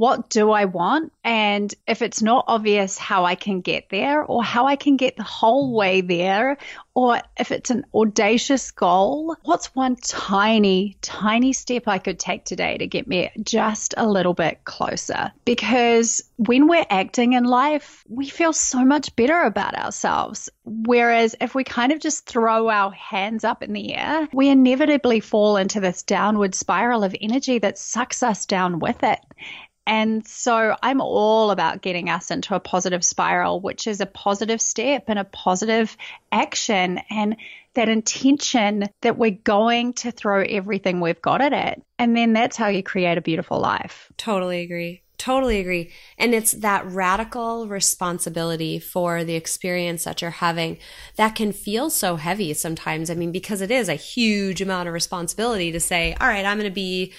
[0.00, 1.12] what do I want?
[1.24, 5.18] And if it's not obvious how I can get there or how I can get
[5.18, 6.56] the whole way there,
[6.94, 12.78] or if it's an audacious goal, what's one tiny, tiny step I could take today
[12.78, 15.32] to get me just a little bit closer?
[15.44, 20.48] Because when we're acting in life, we feel so much better about ourselves.
[20.64, 25.20] Whereas if we kind of just throw our hands up in the air, we inevitably
[25.20, 29.18] fall into this downward spiral of energy that sucks us down with it.
[29.90, 34.60] And so I'm all about getting us into a positive spiral, which is a positive
[34.60, 35.96] step and a positive
[36.30, 37.36] action and
[37.74, 41.82] that intention that we're going to throw everything we've got at it.
[41.98, 44.12] And then that's how you create a beautiful life.
[44.16, 45.02] Totally agree.
[45.18, 45.90] Totally agree.
[46.16, 50.78] And it's that radical responsibility for the experience that you're having
[51.16, 53.10] that can feel so heavy sometimes.
[53.10, 56.58] I mean, because it is a huge amount of responsibility to say, all right, I'm
[56.58, 57.12] going to be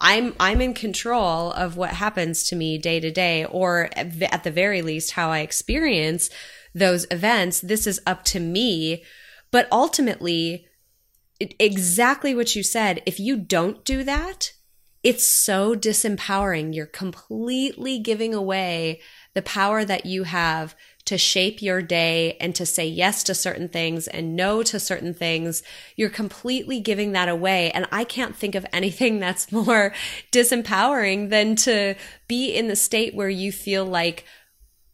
[0.00, 4.50] I'm I'm in control of what happens to me day to day or at the
[4.50, 6.30] very least how I experience
[6.74, 7.60] those events.
[7.60, 9.02] This is up to me.
[9.50, 10.66] But ultimately
[11.40, 14.52] exactly what you said, if you don't do that,
[15.02, 16.74] it's so disempowering.
[16.74, 19.00] You're completely giving away
[19.34, 20.74] the power that you have
[21.08, 25.14] to shape your day and to say yes to certain things and no to certain
[25.14, 25.62] things,
[25.96, 27.70] you're completely giving that away.
[27.70, 29.94] And I can't think of anything that's more
[30.30, 31.94] disempowering than to
[32.28, 34.26] be in the state where you feel like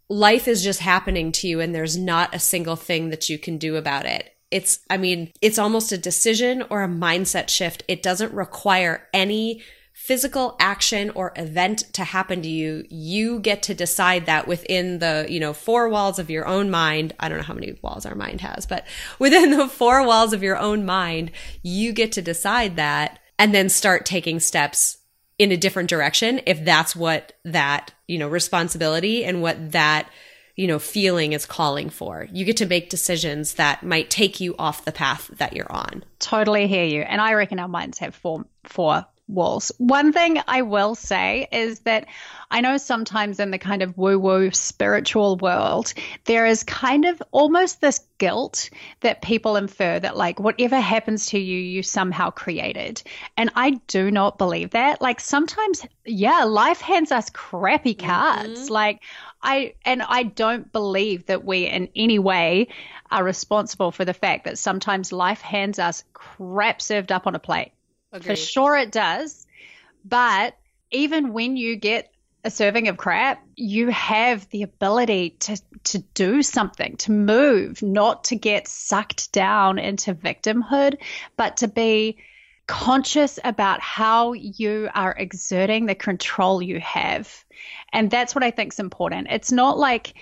[0.08, 3.58] life is just happening to you and there's not a single thing that you can
[3.58, 4.30] do about it.
[4.52, 7.82] It's, I mean, it's almost a decision or a mindset shift.
[7.88, 9.64] It doesn't require any
[10.04, 15.24] physical action or event to happen to you, you get to decide that within the,
[15.30, 17.14] you know, four walls of your own mind.
[17.18, 18.86] I don't know how many walls our mind has, but
[19.18, 21.30] within the four walls of your own mind,
[21.62, 24.98] you get to decide that and then start taking steps
[25.38, 30.10] in a different direction if that's what that, you know, responsibility and what that
[30.54, 32.28] you know, feeling is calling for.
[32.30, 36.04] You get to make decisions that might take you off the path that you're on.
[36.20, 37.00] Totally hear you.
[37.00, 39.72] And I reckon our minds have four, four walls.
[39.78, 42.06] One thing I will say is that
[42.50, 47.22] I know sometimes in the kind of woo woo spiritual world, there is kind of
[47.32, 48.68] almost this guilt
[49.00, 53.02] that people infer that, like, whatever happens to you, you somehow created.
[53.36, 55.00] And I do not believe that.
[55.00, 58.64] Like, sometimes, yeah, life hands us crappy cards.
[58.64, 58.72] Mm-hmm.
[58.72, 59.00] Like,
[59.42, 62.68] I, and I don't believe that we in any way
[63.10, 67.38] are responsible for the fact that sometimes life hands us crap served up on a
[67.38, 67.72] plate.
[68.14, 68.26] Agreed.
[68.26, 69.46] For sure it does.
[70.04, 70.56] But
[70.92, 72.12] even when you get
[72.44, 78.24] a serving of crap, you have the ability to to do something, to move, not
[78.24, 80.98] to get sucked down into victimhood,
[81.36, 82.18] but to be
[82.66, 87.44] conscious about how you are exerting the control you have.
[87.92, 89.26] And that's what I think is important.
[89.30, 90.14] It's not like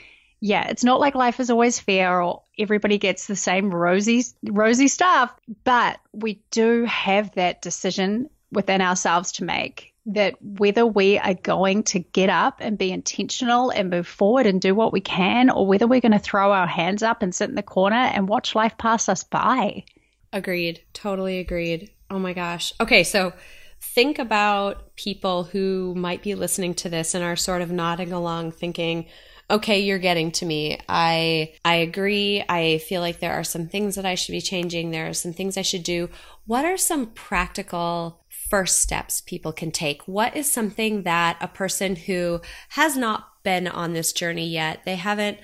[0.45, 4.89] yeah, it's not like life is always fair or everybody gets the same rosy rosy
[4.89, 11.35] stuff, but we do have that decision within ourselves to make that whether we are
[11.35, 15.49] going to get up and be intentional and move forward and do what we can
[15.49, 18.29] or whether we're going to throw our hands up and sit in the corner and
[18.29, 19.85] watch life pass us by.
[20.33, 20.83] Agreed.
[20.93, 21.93] Totally agreed.
[22.11, 22.73] Oh my gosh.
[22.81, 23.33] Okay, so
[23.81, 28.51] think about people who might be listening to this and are sort of nodding along
[28.51, 29.07] thinking,
[29.53, 30.81] okay, you're getting to me.
[30.89, 32.43] I I agree.
[32.49, 34.91] I feel like there are some things that I should be changing.
[34.91, 36.09] There are some things I should do.
[36.47, 40.03] What are some practical first steps people can take?
[40.09, 44.97] What is something that a person who has not been on this journey yet, they
[44.97, 45.39] haven't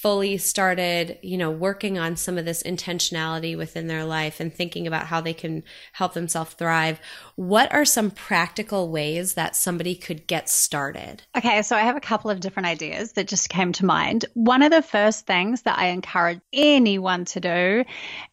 [0.00, 4.86] fully started, you know, working on some of this intentionality within their life and thinking
[4.86, 6.98] about how they can help themselves thrive,
[7.36, 11.22] what are some practical ways that somebody could get started?
[11.36, 14.24] Okay, so I have a couple of different ideas that just came to mind.
[14.32, 17.84] One of the first things that I encourage anyone to do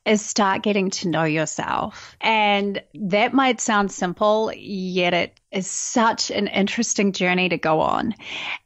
[0.06, 2.16] is start getting to know yourself.
[2.22, 8.14] And that might sound simple, yet it is such an interesting journey to go on.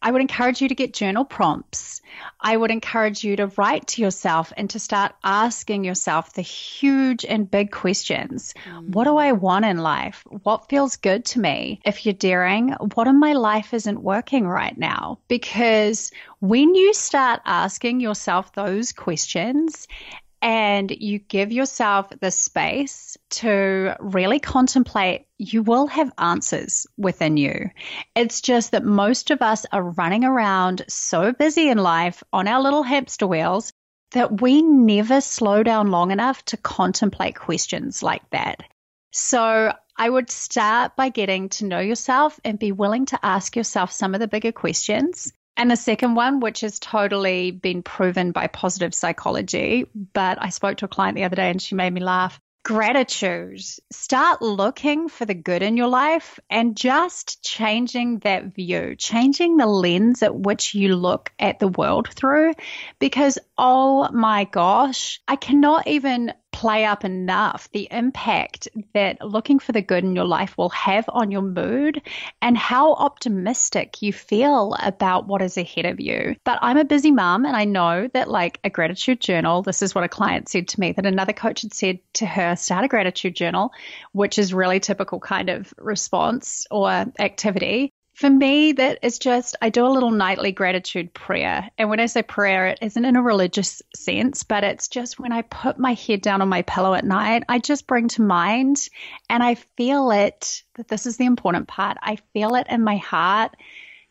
[0.01, 2.00] I would encourage you to get journal prompts.
[2.39, 7.25] I would encourage you to write to yourself and to start asking yourself the huge
[7.25, 8.53] and big questions.
[8.65, 8.89] Mm.
[8.89, 10.25] What do I want in life?
[10.43, 11.81] What feels good to me?
[11.85, 15.19] If you're daring, what in my life isn't working right now?
[15.27, 19.87] Because when you start asking yourself those questions
[20.41, 27.69] and you give yourself the space to really contemplate, you will have answers within you.
[28.15, 32.61] It's just that most of us are running around so busy in life on our
[32.61, 33.71] little hamster wheels
[34.11, 38.61] that we never slow down long enough to contemplate questions like that.
[39.11, 43.91] So I would start by getting to know yourself and be willing to ask yourself
[43.91, 45.31] some of the bigger questions.
[45.61, 50.77] And the second one, which has totally been proven by positive psychology, but I spoke
[50.77, 53.61] to a client the other day and she made me laugh gratitude.
[53.91, 59.67] Start looking for the good in your life and just changing that view, changing the
[59.67, 62.55] lens at which you look at the world through.
[62.97, 69.71] Because, oh my gosh, I cannot even play up enough the impact that looking for
[69.71, 71.99] the good in your life will have on your mood
[72.39, 76.35] and how optimistic you feel about what is ahead of you.
[76.43, 79.95] But I'm a busy mom and I know that like a gratitude journal, this is
[79.95, 82.87] what a client said to me that another coach had said to her, start a
[82.87, 83.71] gratitude journal,
[84.11, 89.69] which is really typical kind of response or activity for me, that is just, I
[89.69, 91.69] do a little nightly gratitude prayer.
[91.77, 95.31] And when I say prayer, it isn't in a religious sense, but it's just when
[95.31, 98.89] I put my head down on my pillow at night, I just bring to mind
[99.29, 101.97] and I feel it, that this is the important part.
[102.01, 103.55] I feel it in my heart.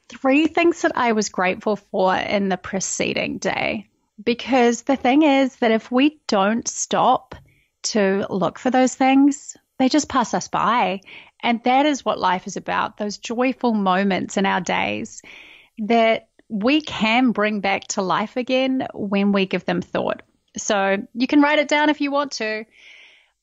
[0.09, 3.87] Three things that I was grateful for in the preceding day.
[4.23, 7.35] Because the thing is that if we don't stop
[7.83, 11.01] to look for those things, they just pass us by.
[11.43, 15.23] And that is what life is about those joyful moments in our days
[15.79, 20.23] that we can bring back to life again when we give them thought.
[20.57, 22.65] So you can write it down if you want to,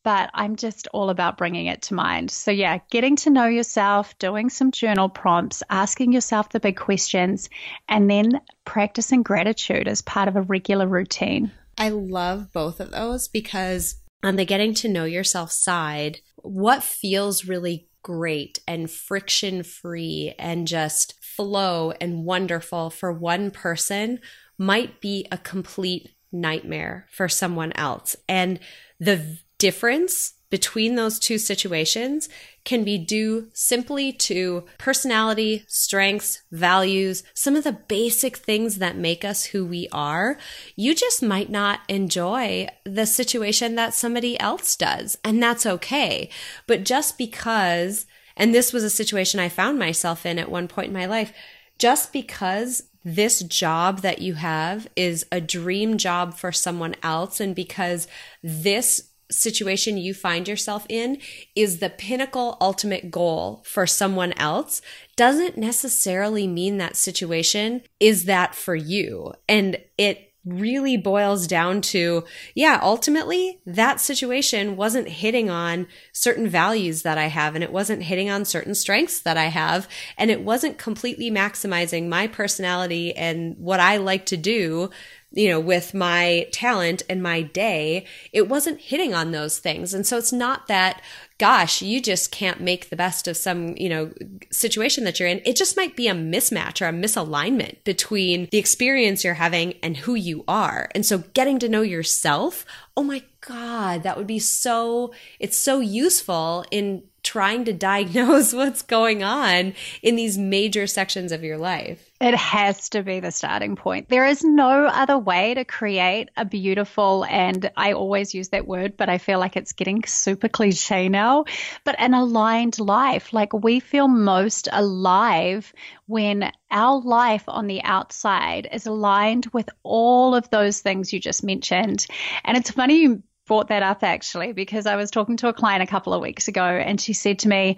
[0.03, 2.31] but I'm just all about bringing it to mind.
[2.31, 7.49] So, yeah, getting to know yourself, doing some journal prompts, asking yourself the big questions,
[7.89, 11.51] and then practicing gratitude as part of a regular routine.
[11.77, 17.45] I love both of those because on the getting to know yourself side, what feels
[17.45, 24.19] really great and friction free and just flow and wonderful for one person
[24.57, 28.15] might be a complete nightmare for someone else.
[28.27, 28.59] And
[28.99, 32.29] the difference between those two situations
[32.67, 39.23] can be due simply to personality, strengths, values, some of the basic things that make
[39.23, 40.37] us who we are.
[40.75, 46.29] You just might not enjoy the situation that somebody else does, and that's okay.
[46.67, 48.05] But just because,
[48.35, 51.31] and this was a situation I found myself in at one point in my life,
[51.79, 57.55] just because this job that you have is a dream job for someone else, and
[57.55, 58.09] because
[58.43, 61.17] this situation you find yourself in
[61.55, 64.81] is the pinnacle ultimate goal for someone else
[65.15, 69.33] doesn't necessarily mean that situation is that for you.
[69.49, 72.23] And it really boils down to,
[72.55, 78.03] yeah, ultimately that situation wasn't hitting on certain values that I have and it wasn't
[78.03, 83.57] hitting on certain strengths that I have and it wasn't completely maximizing my personality and
[83.57, 84.89] what I like to do
[85.31, 89.93] you know, with my talent and my day, it wasn't hitting on those things.
[89.93, 91.01] And so it's not that,
[91.37, 94.13] gosh, you just can't make the best of some, you know,
[94.51, 95.41] situation that you're in.
[95.45, 99.97] It just might be a mismatch or a misalignment between the experience you're having and
[99.97, 100.89] who you are.
[100.95, 102.65] And so getting to know yourself,
[102.95, 108.81] oh my God, that would be so, it's so useful in trying to diagnose what's
[108.81, 112.06] going on in these major sections of your life.
[112.19, 114.09] It has to be the starting point.
[114.09, 118.97] There is no other way to create a beautiful, and I always use that word,
[118.97, 121.45] but I feel like it's getting super cliche now,
[121.83, 123.33] but an aligned life.
[123.33, 125.71] Like we feel most alive
[126.07, 131.43] when our life on the outside is aligned with all of those things you just
[131.43, 132.07] mentioned.
[132.43, 135.83] And it's funny you brought that up actually, because I was talking to a client
[135.83, 137.77] a couple of weeks ago and she said to me,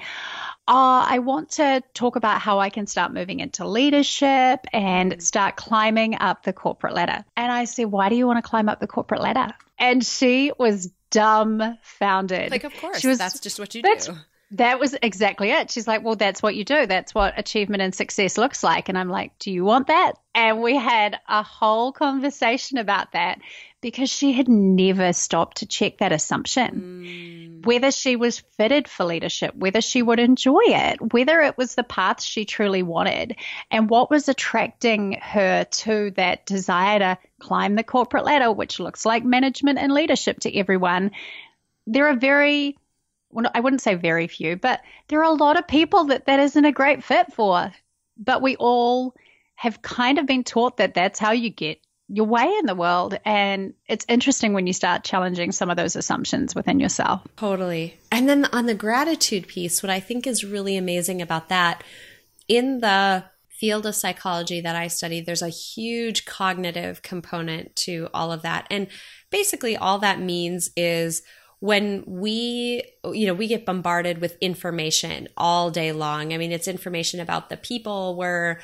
[0.70, 5.22] oh, I want to talk about how I can start moving into leadership and mm.
[5.22, 7.26] start climbing up the corporate ladder.
[7.36, 9.53] And I said, Why do you want to climb up the corporate ladder?
[9.78, 12.51] And she was dumbfounded.
[12.51, 14.13] Like, of course, she was, that's just what you do.
[14.51, 15.69] That was exactly it.
[15.69, 16.87] She's like, Well, that's what you do.
[16.87, 18.89] That's what achievement and success looks like.
[18.89, 20.13] And I'm like, Do you want that?
[20.33, 23.39] And we had a whole conversation about that
[23.81, 27.61] because she had never stopped to check that assumption.
[27.61, 27.65] Mm.
[27.65, 31.83] Whether she was fitted for leadership, whether she would enjoy it, whether it was the
[31.83, 33.35] path she truly wanted,
[33.71, 39.05] and what was attracting her to that desire to climb the corporate ladder, which looks
[39.05, 41.11] like management and leadership to everyone.
[41.87, 42.77] There are very
[43.32, 46.39] well, I wouldn't say very few, but there are a lot of people that that
[46.39, 47.71] isn't a great fit for.
[48.17, 49.15] But we all
[49.55, 53.17] have kind of been taught that that's how you get your way in the world.
[53.23, 57.21] And it's interesting when you start challenging some of those assumptions within yourself.
[57.38, 57.97] Totally.
[58.11, 61.84] And then on the gratitude piece, what I think is really amazing about that
[62.47, 68.32] in the field of psychology that I study, there's a huge cognitive component to all
[68.32, 68.65] of that.
[68.71, 68.88] And
[69.30, 71.21] basically, all that means is
[71.60, 72.84] when we
[73.14, 76.34] you know we get bombarded with information all day long.
[76.34, 78.60] I mean it's information about the people we're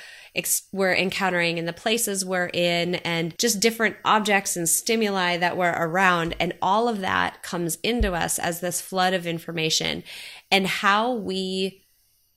[0.71, 5.75] we're encountering and the places we're in and just different objects and stimuli that we're
[5.75, 6.35] around.
[6.39, 10.03] And all of that comes into us as this flood of information.
[10.51, 11.84] And how we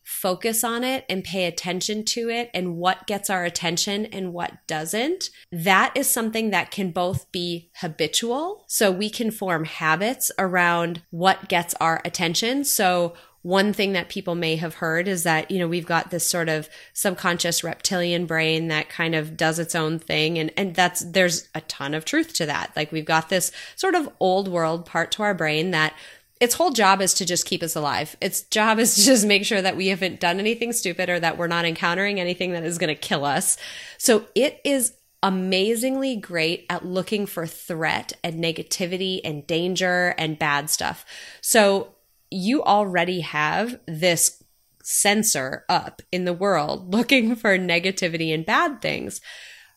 [0.09, 4.67] focus on it and pay attention to it and what gets our attention and what
[4.67, 8.65] doesn't, that is something that can both be habitual.
[8.69, 12.65] So we can form habits around what gets our attention.
[12.65, 16.29] So one thing that people may have heard is that, you know, we've got this
[16.29, 20.39] sort of subconscious reptilian brain that kind of does its own thing.
[20.39, 22.73] And, and that's, there's a ton of truth to that.
[22.75, 25.95] Like we've got this sort of old world part to our brain that
[26.41, 28.17] its whole job is to just keep us alive.
[28.21, 31.37] Its job is to just make sure that we haven't done anything stupid or that
[31.37, 33.57] we're not encountering anything that is going to kill us.
[33.99, 40.71] So it is amazingly great at looking for threat and negativity and danger and bad
[40.71, 41.05] stuff.
[41.41, 41.95] So
[42.31, 44.43] you already have this
[44.83, 49.21] sensor up in the world looking for negativity and bad things.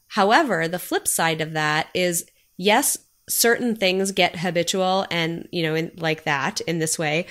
[0.10, 2.26] However, the flip side of that is
[2.58, 2.98] yes,
[3.32, 7.26] certain things get habitual and, you know, in, like that in this way,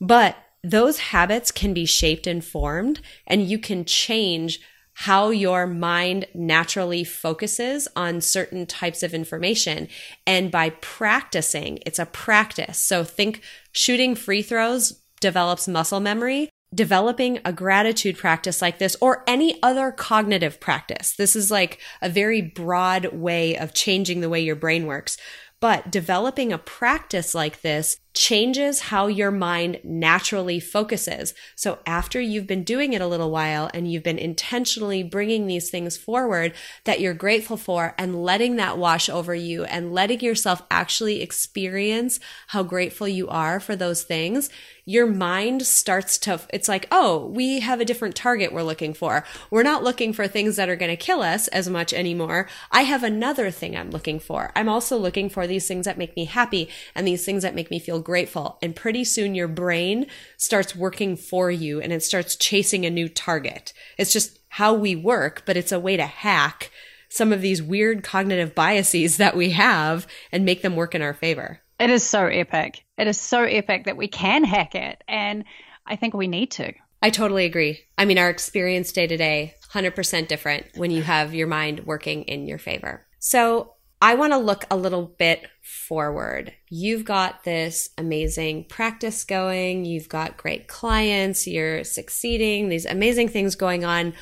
[0.00, 4.60] but those habits can be shaped and formed and you can change
[4.94, 9.88] how your mind naturally focuses on certain types of information.
[10.26, 12.78] And by practicing, it's a practice.
[12.78, 13.42] So think
[13.72, 19.90] shooting free throws develops muscle memory developing a gratitude practice like this or any other
[19.90, 21.14] cognitive practice.
[21.16, 25.16] This is like a very broad way of changing the way your brain works.
[25.60, 31.32] But developing a practice like this changes how your mind naturally focuses.
[31.54, 35.70] So after you've been doing it a little while and you've been intentionally bringing these
[35.70, 36.52] things forward
[36.84, 42.18] that you're grateful for and letting that wash over you and letting yourself actually experience
[42.48, 44.50] how grateful you are for those things,
[44.84, 49.24] your mind starts to, it's like, oh, we have a different target we're looking for.
[49.48, 52.48] We're not looking for things that are going to kill us as much anymore.
[52.72, 54.50] I have another thing I'm looking for.
[54.56, 57.70] I'm also looking for these things that make me happy and these things that make
[57.70, 58.58] me feel grateful.
[58.62, 63.08] And pretty soon your brain starts working for you and it starts chasing a new
[63.08, 63.72] target.
[63.98, 66.70] It's just how we work, but it's a way to hack
[67.08, 71.14] some of these weird cognitive biases that we have and make them work in our
[71.14, 71.60] favor.
[71.78, 72.84] It is so epic.
[72.98, 75.02] It is so epic that we can hack it.
[75.08, 75.44] And
[75.86, 76.72] I think we need to.
[77.02, 77.80] I totally agree.
[77.96, 82.24] I mean, our experience day to day, 100% different when you have your mind working
[82.24, 83.06] in your favor.
[83.18, 86.54] So I want to look a little bit forward.
[86.68, 89.84] You've got this amazing practice going.
[89.84, 91.46] You've got great clients.
[91.46, 94.14] You're succeeding, these amazing things going on.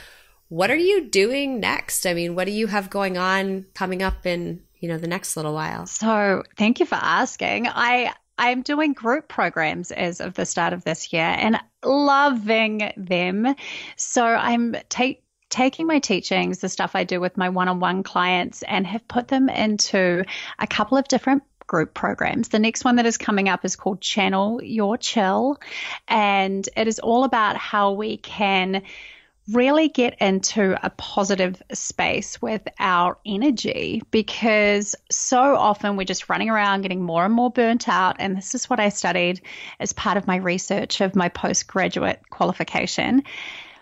[0.48, 2.06] What are you doing next?
[2.06, 5.36] I mean, what do you have going on coming up in, you know, the next
[5.36, 5.86] little while?
[5.86, 7.68] So, thank you for asking.
[7.68, 13.54] I I'm doing group programs as of the start of this year and loving them.
[13.96, 18.02] So, I'm take taking my teachings, the stuff I do with my one on one
[18.02, 20.24] clients, and have put them into
[20.58, 22.48] a couple of different group programs.
[22.48, 25.60] The next one that is coming up is called Channel Your Chill,
[26.08, 28.82] and it is all about how we can
[29.52, 36.50] really get into a positive space with our energy because so often we're just running
[36.50, 38.16] around getting more and more burnt out.
[38.18, 39.40] And this is what I studied
[39.80, 43.22] as part of my research of my postgraduate qualification.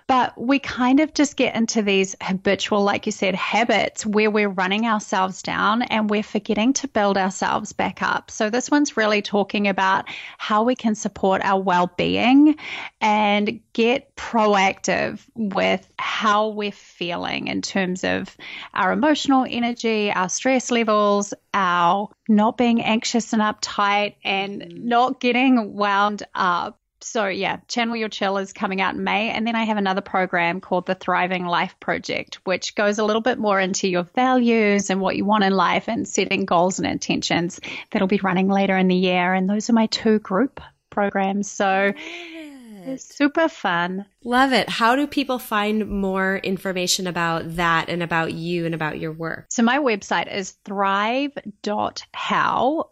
[0.09, 4.49] But we kind of just get into these habitual, like you said, habits where we're
[4.49, 8.31] running ourselves down and we're forgetting to build ourselves back up.
[8.31, 10.05] So this one's really talking about
[10.39, 12.57] how we can support our well being
[13.01, 18.37] and get proactive with how we're feeling in terms of
[18.75, 24.83] our emotional energy, our stress levels, our not being anxious and uptight, and mm.
[24.85, 29.31] not getting wound up so yeah, Channel Your Chill is coming out in May.
[29.31, 33.23] And then I have another program called the Thriving Life Project, which goes a little
[33.23, 36.87] bit more into your values and what you want in life and setting goals and
[36.89, 39.33] intentions that'll be running later in the year.
[39.33, 41.49] And those are my two group programs.
[41.49, 41.93] So
[42.89, 44.07] it's super fun.
[44.25, 44.69] Love it.
[44.69, 49.47] How do people find more information about that and about you and about your work?
[49.51, 51.31] So my website is thrive.how,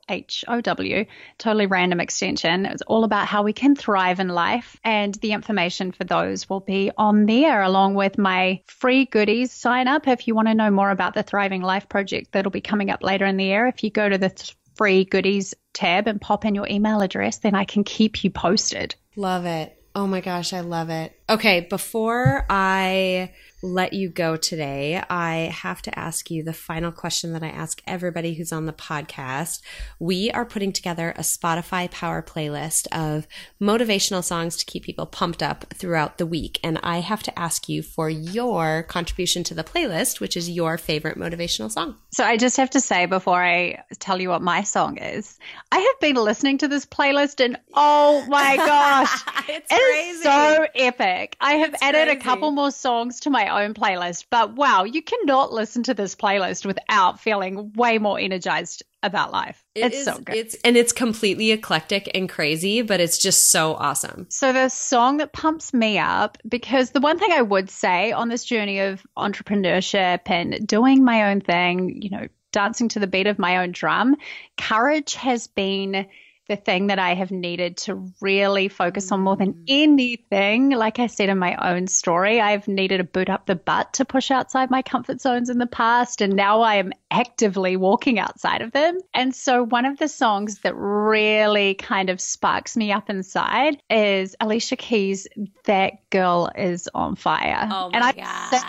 [0.08, 1.04] H O W,
[1.38, 2.66] totally random extension.
[2.66, 4.78] It's all about how we can thrive in life.
[4.84, 9.88] And the information for those will be on there along with my free goodies sign
[9.88, 12.90] up if you want to know more about the Thriving Life project that'll be coming
[12.90, 13.66] up later in the year.
[13.66, 17.38] If you go to the th- free goodies tab and pop in your email address,
[17.38, 18.94] then I can keep you posted.
[19.16, 19.80] Love it.
[19.96, 21.16] Oh my gosh, I love it.
[21.30, 23.30] Okay, before I
[23.64, 27.80] let you go today, I have to ask you the final question that I ask
[27.86, 29.62] everybody who's on the podcast.
[29.98, 33.26] We are putting together a Spotify power playlist of
[33.62, 36.60] motivational songs to keep people pumped up throughout the week.
[36.62, 40.76] And I have to ask you for your contribution to the playlist, which is your
[40.76, 41.96] favorite motivational song.
[42.12, 45.38] So I just have to say before I tell you what my song is,
[45.72, 51.36] I have been listening to this playlist and oh my gosh, it's it so epic.
[51.40, 52.20] I have It's added crazy.
[52.20, 56.14] a couple more songs to my own playlist, but wow, you cannot listen to this
[56.14, 59.62] playlist without feeling way more energized about life.
[59.74, 60.34] It it's is- so good.
[60.34, 64.26] It's and it's completely eclectic and crazy, but it's just so awesome.
[64.30, 68.28] So the song that pumps me up, because the one thing I would say on
[68.28, 73.26] this journey of entrepreneurship and doing my own thing, you know, dancing to the beat
[73.26, 74.16] of my own drum,
[74.56, 76.06] courage has been
[76.48, 79.64] the thing that I have needed to really focus on more than mm.
[79.66, 80.70] anything.
[80.70, 84.04] Like I said in my own story, I've needed to boot up the butt to
[84.04, 86.20] push outside my comfort zones in the past.
[86.20, 88.98] And now I am actively walking outside of them.
[89.14, 94.36] And so one of the songs that really kind of sparks me up inside is
[94.38, 95.26] Alicia Keys'
[95.64, 97.68] That Girl is on Fire.
[97.70, 98.62] Oh and my I God.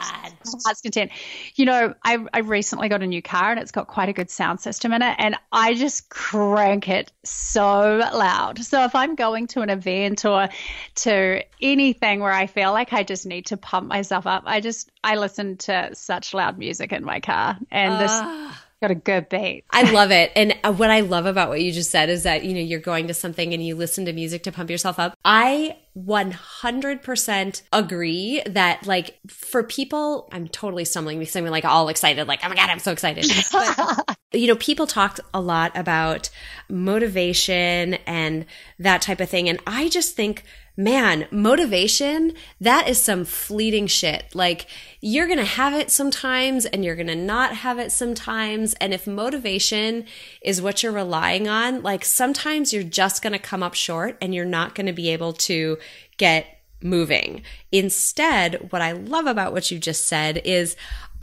[0.64, 1.12] heart's content.
[1.56, 4.30] You know, I, I recently got a new car and it's got quite a good
[4.30, 8.64] sound system in it, and I just crank it so loud.
[8.64, 10.50] So if I'm going to an event or
[10.96, 14.92] to anything where I feel like I just need to pump myself up, I just
[15.04, 19.64] I listen to such loud music in my car, and this got a good beat.
[19.72, 20.32] I love it.
[20.36, 22.80] And uh, what I love about what you just said is that, you know, you're
[22.80, 25.18] going to something and you listen to music to pump yourself up.
[25.24, 32.28] I 100% agree that, like, for people, I'm totally stumbling because I'm like all excited,
[32.28, 33.26] like, oh my God, I'm so excited.
[33.52, 36.30] But, you know, people talk a lot about
[36.70, 38.46] motivation and
[38.80, 39.48] that type of thing.
[39.48, 40.44] And I just think,
[40.78, 44.26] man, motivation, that is some fleeting shit.
[44.34, 44.68] Like,
[45.00, 48.74] you're going to have it sometimes and you're going to not have it sometimes.
[48.76, 50.06] And if motivation
[50.42, 54.36] is what you're relying on, like, sometimes you're just going to come up short and
[54.36, 55.78] you're not going to be able to
[56.18, 56.48] get
[56.82, 57.42] moving.
[57.72, 60.76] Instead, what I love about what you just said is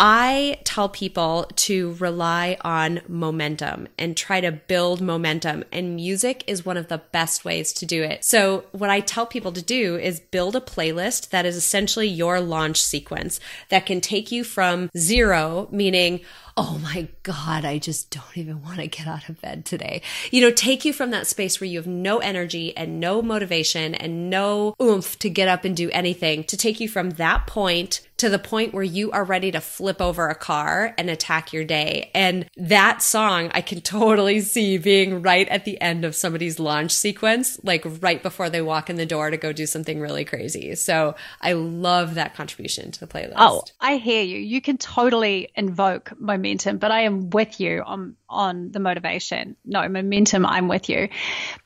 [0.05, 6.66] I tell people to rely on momentum and try to build momentum, and music is
[6.66, 8.24] one of the best ways to do it.
[8.24, 12.40] So, what I tell people to do is build a playlist that is essentially your
[12.40, 13.38] launch sequence
[13.68, 16.22] that can take you from zero, meaning,
[16.57, 20.03] oh my God, I just don't even want to get out of bed today.
[20.32, 23.94] You know, take you from that space where you have no energy and no motivation
[23.94, 28.00] and no oomph to get up and do anything to take you from that point
[28.23, 31.64] to the point where you are ready to flip over a car and attack your
[31.64, 32.09] day.
[32.14, 36.93] And that song, I can totally see being right at the end of somebody's launch
[36.93, 40.77] sequence, like right before they walk in the door to go do something really crazy.
[40.77, 43.35] So I love that contribution to the playlist.
[43.39, 44.39] Oh, I hear you.
[44.39, 49.57] You can totally invoke momentum, but I am with you on on the motivation.
[49.64, 51.09] No, momentum, I'm with you.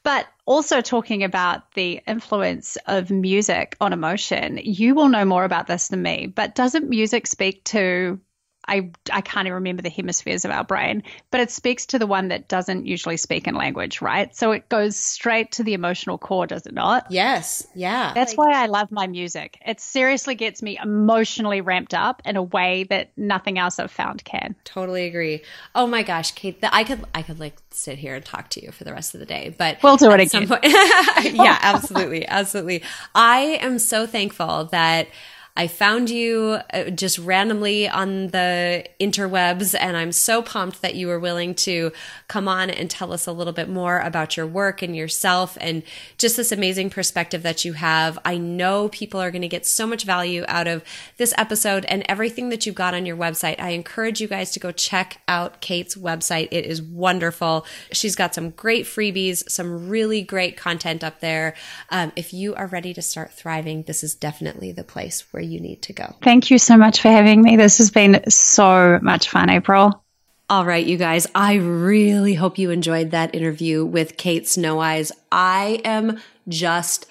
[0.02, 5.66] But also talking about the influence of music on emotion, you will know more about
[5.66, 8.20] this than me, but doesn't music speak to
[8.68, 12.06] I, I can't even remember the hemispheres of our brain, but it speaks to the
[12.06, 14.34] one that doesn't usually speak in language, right?
[14.34, 17.06] So it goes straight to the emotional core, does it not?
[17.10, 17.66] Yes.
[17.74, 18.12] Yeah.
[18.14, 19.58] That's why I love my music.
[19.64, 24.24] It seriously gets me emotionally ramped up in a way that nothing else I've found
[24.24, 24.54] can.
[24.64, 25.42] Totally agree.
[25.74, 28.62] Oh my gosh, Kate, the, I could I could like sit here and talk to
[28.64, 30.58] you for the rest of the day, but We'll do it at some again.
[30.60, 32.82] point- yeah, absolutely, absolutely.
[33.14, 35.08] I am so thankful that
[35.56, 41.08] I found you uh, just randomly on the interwebs, and I'm so pumped that you
[41.08, 41.92] were willing to
[42.28, 45.82] come on and tell us a little bit more about your work and yourself and
[46.18, 48.18] just this amazing perspective that you have.
[48.24, 50.84] I know people are going to get so much value out of
[51.16, 53.58] this episode and everything that you've got on your website.
[53.58, 56.48] I encourage you guys to go check out Kate's website.
[56.50, 57.64] It is wonderful.
[57.92, 61.54] She's got some great freebies, some really great content up there.
[61.88, 65.60] Um, if you are ready to start thriving, this is definitely the place where you
[65.60, 66.14] need to go.
[66.22, 67.56] Thank you so much for having me.
[67.56, 70.02] This has been so much fun, April.
[70.48, 75.10] All right, you guys, I really hope you enjoyed that interview with Kate Snowise.
[75.32, 77.06] I am just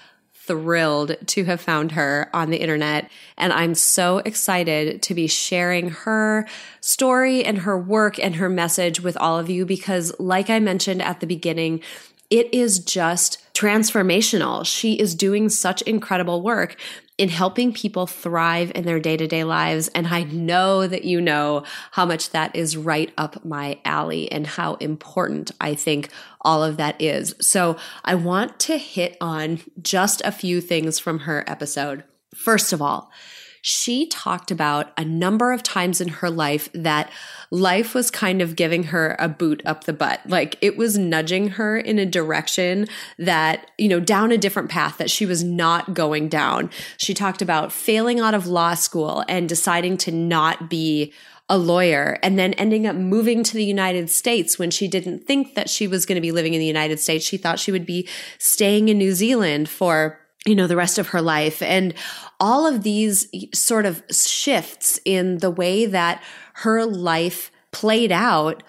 [0.46, 3.10] thrilled to have found her on the internet.
[3.38, 6.48] And I'm so excited to be sharing her
[6.82, 11.02] story and her work and her message with all of you because, like I mentioned
[11.02, 11.82] at the beginning,
[12.30, 14.66] it is just transformational.
[14.66, 16.76] She is doing such incredible work
[17.18, 19.88] in helping people thrive in their day to day lives.
[19.90, 24.46] And I know that you know how much that is right up my alley and
[24.46, 26.10] how important I think
[26.42, 27.34] all of that is.
[27.40, 32.04] So I want to hit on just a few things from her episode.
[32.36, 33.10] First of all,
[33.68, 37.10] she talked about a number of times in her life that
[37.50, 40.22] life was kind of giving her a boot up the butt.
[40.28, 42.88] Like it was nudging her in a direction
[43.18, 46.70] that, you know, down a different path that she was not going down.
[46.98, 51.12] She talked about failing out of law school and deciding to not be
[51.50, 55.56] a lawyer and then ending up moving to the United States when she didn't think
[55.56, 57.26] that she was going to be living in the United States.
[57.26, 58.08] She thought she would be
[58.38, 61.62] staying in New Zealand for you know, the rest of her life.
[61.62, 61.94] And
[62.40, 66.22] all of these sort of shifts in the way that
[66.56, 68.64] her life played out,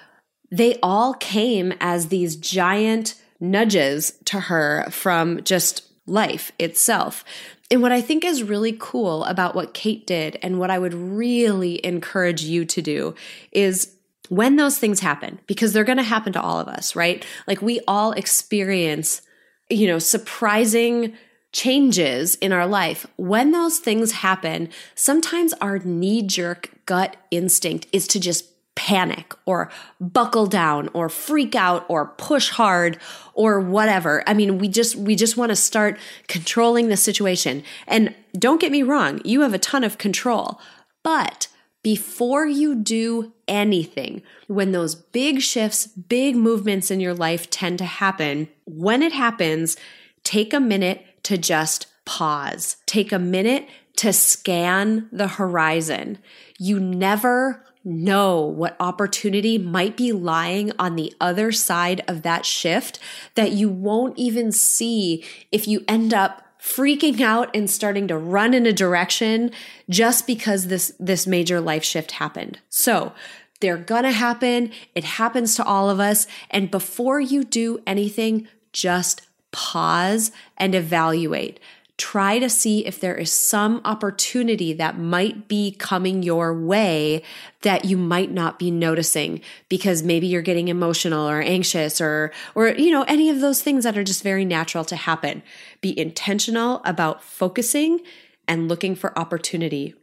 [0.51, 7.24] they all came as these giant nudges to her from just life itself.
[7.70, 10.95] And what I think is really cool about what Kate did, and what I would
[10.95, 13.14] really encourage you to do,
[13.51, 13.93] is
[14.29, 17.24] when those things happen, because they're going to happen to all of us, right?
[17.47, 19.20] Like we all experience,
[19.68, 21.14] you know, surprising
[21.57, 28.07] changes in our life, when those things happen, sometimes our knee jerk gut instinct is
[28.07, 28.44] to just
[28.74, 32.98] panic or buckle down or freak out or push hard
[33.32, 34.22] or whatever.
[34.26, 35.98] I mean, we just we just want to start
[36.28, 37.64] controlling the situation.
[37.86, 40.61] And don't get me wrong, you have a ton of control.
[41.02, 41.48] But
[41.82, 47.86] before you do anything, when those big shifts, big movements in your life tend to
[47.86, 49.78] happen, when it happens,
[50.22, 52.77] take a minute to just pause.
[52.87, 56.18] Take a minute to scan the horizon.
[56.59, 63.01] You never know what opportunity might be lying on the other side of that shift
[63.35, 68.55] that you won't even see if you end up freaking out and starting to run
[68.55, 69.51] in a direction
[69.89, 72.59] just because this this major life shift happened.
[72.68, 73.12] So,
[73.61, 74.70] they're going to happen.
[74.95, 81.61] It happens to all of us and before you do anything, just pause and evaluate.
[81.99, 87.22] Try to see if there is some opportunity that might be coming your way
[87.62, 89.40] that you might not be noticing
[89.70, 93.84] because maybe you're getting emotional or anxious or or you know any of those things
[93.84, 95.42] that are just very natural to happen.
[95.80, 98.01] Be intentional about focusing
[98.47, 99.94] and looking for opportunity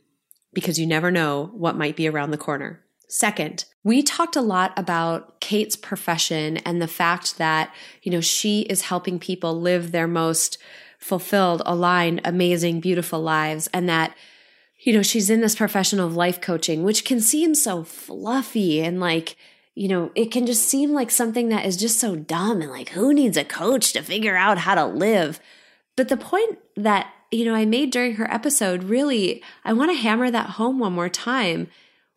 [0.51, 2.82] because you never know what might be around the corner.
[3.15, 8.61] Second, we talked a lot about Kate's profession and the fact that, you know, she
[8.61, 10.57] is helping people live their most
[10.97, 14.15] fulfilled, aligned, amazing, beautiful lives and that
[14.79, 18.99] you know, she's in this profession of life coaching, which can seem so fluffy and
[18.99, 19.37] like,
[19.75, 22.89] you know, it can just seem like something that is just so dumb and like,
[22.89, 25.39] who needs a coach to figure out how to live?
[25.95, 30.01] But the point that, you know, I made during her episode really, I want to
[30.01, 31.69] hammer that home one more time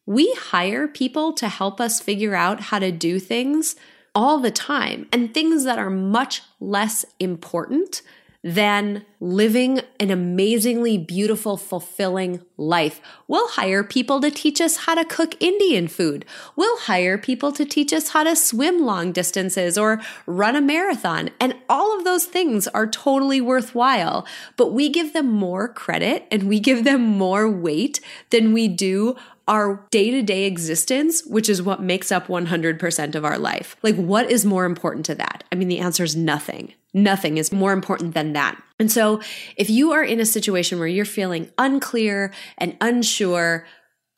[0.07, 3.77] we hire people to help us figure out how to do things
[4.15, 8.03] all the time and things that are much less important
[8.47, 13.01] than living an amazingly beautiful, fulfilling life.
[13.27, 16.25] We'll hire people to teach us how to cook Indian food.
[16.55, 21.31] We'll hire people to teach us how to swim long distances or run a marathon.
[21.41, 24.25] And all of those things are totally worthwhile,
[24.57, 28.01] but we give them more credit and we give them more weight
[28.31, 29.17] than we do
[29.49, 33.77] our day to day existence, which is what makes up 100% of our life.
[33.83, 35.45] Like, what is more important to that?
[35.53, 36.75] I mean, the answer is nothing.
[36.93, 38.61] Nothing is more important than that.
[38.79, 39.21] And so,
[39.57, 43.67] if you are in a situation where you're feeling unclear and unsure,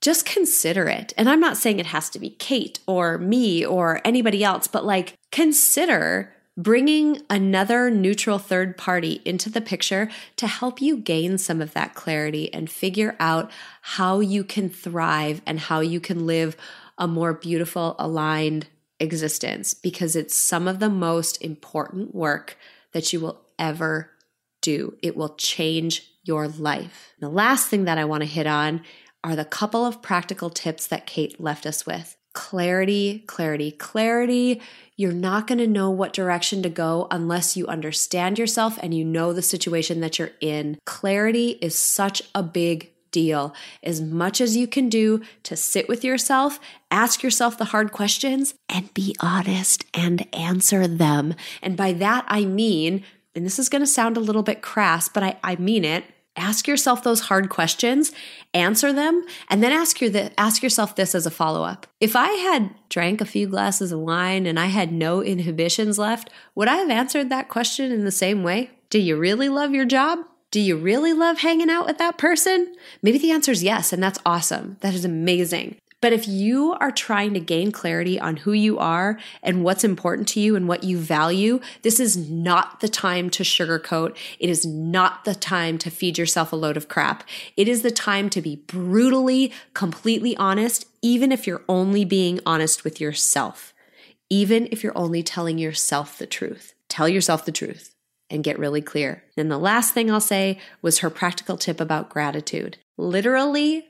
[0.00, 1.12] just consider it.
[1.16, 4.84] And I'm not saying it has to be Kate or me or anybody else, but
[4.84, 11.62] like consider bringing another neutral third party into the picture to help you gain some
[11.62, 13.50] of that clarity and figure out
[13.80, 16.56] how you can thrive and how you can live
[16.98, 18.66] a more beautiful, aligned
[18.98, 22.58] existence because it's some of the most important work
[22.92, 24.10] that you will ever
[24.60, 24.96] do.
[25.00, 27.14] It will change your life.
[27.20, 28.82] The last thing that I want to hit on
[29.22, 32.17] are the couple of practical tips that Kate left us with.
[32.38, 34.62] Clarity, clarity, clarity
[34.98, 39.04] you're not going to know what direction to go unless you understand yourself and you
[39.04, 40.76] know the situation that you're in.
[40.84, 43.54] Clarity is such a big deal.
[43.82, 46.58] As much as you can do to sit with yourself,
[46.90, 51.34] ask yourself the hard questions, and be honest and answer them.
[51.62, 53.04] And by that, I mean,
[53.36, 56.04] and this is going to sound a little bit crass, but I, I mean it
[56.38, 58.12] ask yourself those hard questions,
[58.54, 61.86] answer them, and then ask your the, ask yourself this as a follow-up.
[62.00, 66.30] If I had drank a few glasses of wine and I had no inhibitions left,
[66.54, 68.70] would I have answered that question in the same way?
[68.88, 70.20] Do you really love your job?
[70.50, 72.74] Do you really love hanging out with that person?
[73.02, 74.78] Maybe the answer is yes, and that's awesome.
[74.80, 75.76] That is amazing.
[76.00, 80.28] But if you are trying to gain clarity on who you are and what's important
[80.28, 84.16] to you and what you value, this is not the time to sugarcoat.
[84.38, 87.24] It is not the time to feed yourself a load of crap.
[87.56, 92.84] It is the time to be brutally, completely honest, even if you're only being honest
[92.84, 93.74] with yourself,
[94.30, 96.74] even if you're only telling yourself the truth.
[96.88, 97.92] Tell yourself the truth
[98.30, 99.24] and get really clear.
[99.36, 102.78] Then the last thing I'll say was her practical tip about gratitude.
[102.96, 103.87] Literally,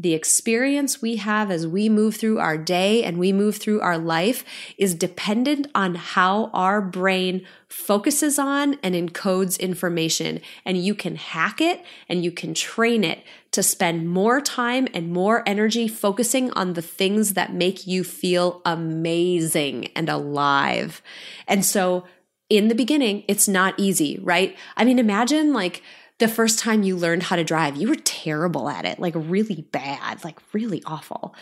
[0.00, 3.98] the experience we have as we move through our day and we move through our
[3.98, 4.44] life
[4.78, 10.40] is dependent on how our brain focuses on and encodes information.
[10.64, 13.22] And you can hack it and you can train it
[13.52, 18.62] to spend more time and more energy focusing on the things that make you feel
[18.64, 21.02] amazing and alive.
[21.46, 22.06] And so
[22.48, 24.56] in the beginning, it's not easy, right?
[24.78, 25.82] I mean, imagine like,
[26.20, 29.66] the first time you learned how to drive, you were terrible at it, like really
[29.72, 31.34] bad, like really awful.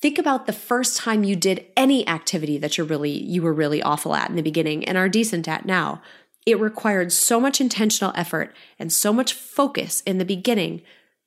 [0.00, 3.82] Think about the first time you did any activity that you're really you were really
[3.82, 6.02] awful at in the beginning and are decent at now.
[6.44, 10.82] It required so much intentional effort and so much focus in the beginning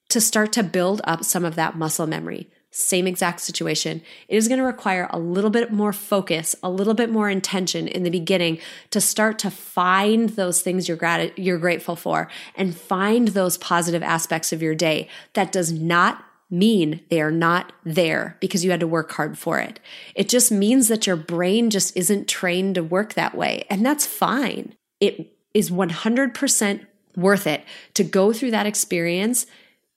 [0.09, 4.01] to start to build up some of that muscle memory same exact situation.
[4.27, 7.87] It is going to require a little bit more focus, a little bit more intention
[7.87, 8.59] in the beginning
[8.91, 14.03] to start to find those things you're grat- you're grateful for and find those positive
[14.03, 15.07] aspects of your day.
[15.33, 19.59] That does not mean they are not there because you had to work hard for
[19.59, 19.79] it.
[20.15, 24.05] It just means that your brain just isn't trained to work that way, and that's
[24.05, 24.75] fine.
[24.99, 27.63] It is 100% worth it
[27.95, 29.45] to go through that experience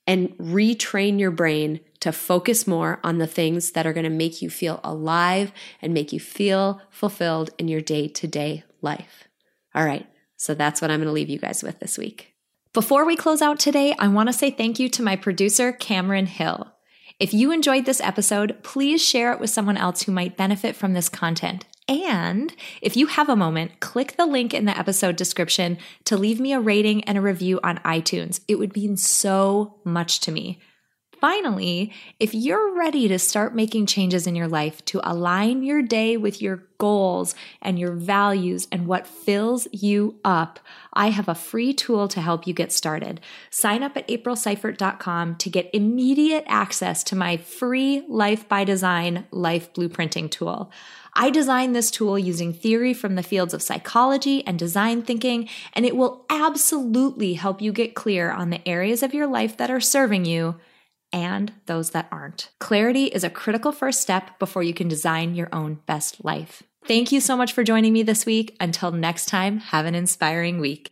[0.06, 4.42] and retrain your brain to focus more on the things that are going to make
[4.42, 9.28] you feel alive and make you feel fulfilled in your day to day life.
[9.72, 10.06] All right.
[10.36, 12.34] So that's what I'm going to leave you guys with this week.
[12.72, 16.26] Before we close out today, I want to say thank you to my producer, Cameron
[16.26, 16.72] Hill.
[17.20, 20.94] If you enjoyed this episode, please share it with someone else who might benefit from
[20.94, 21.66] this content.
[21.88, 26.40] And if you have a moment, click the link in the episode description to leave
[26.40, 28.40] me a rating and a review on iTunes.
[28.48, 30.58] It would mean so much to me.
[31.22, 36.16] Finally, if you're ready to start making changes in your life to align your day
[36.16, 40.58] with your goals and your values and what fills you up,
[40.92, 43.20] I have a free tool to help you get started.
[43.50, 49.72] Sign up at aprilseifert.com to get immediate access to my free Life by Design life
[49.74, 50.72] blueprinting tool.
[51.14, 55.86] I designed this tool using theory from the fields of psychology and design thinking, and
[55.86, 59.78] it will absolutely help you get clear on the areas of your life that are
[59.78, 60.56] serving you
[61.12, 62.50] and those that aren't.
[62.58, 66.62] Clarity is a critical first step before you can design your own best life.
[66.86, 68.56] Thank you so much for joining me this week.
[68.58, 70.90] Until next time, have an inspiring week.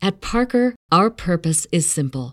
[0.00, 2.32] At Parker, our purpose is simple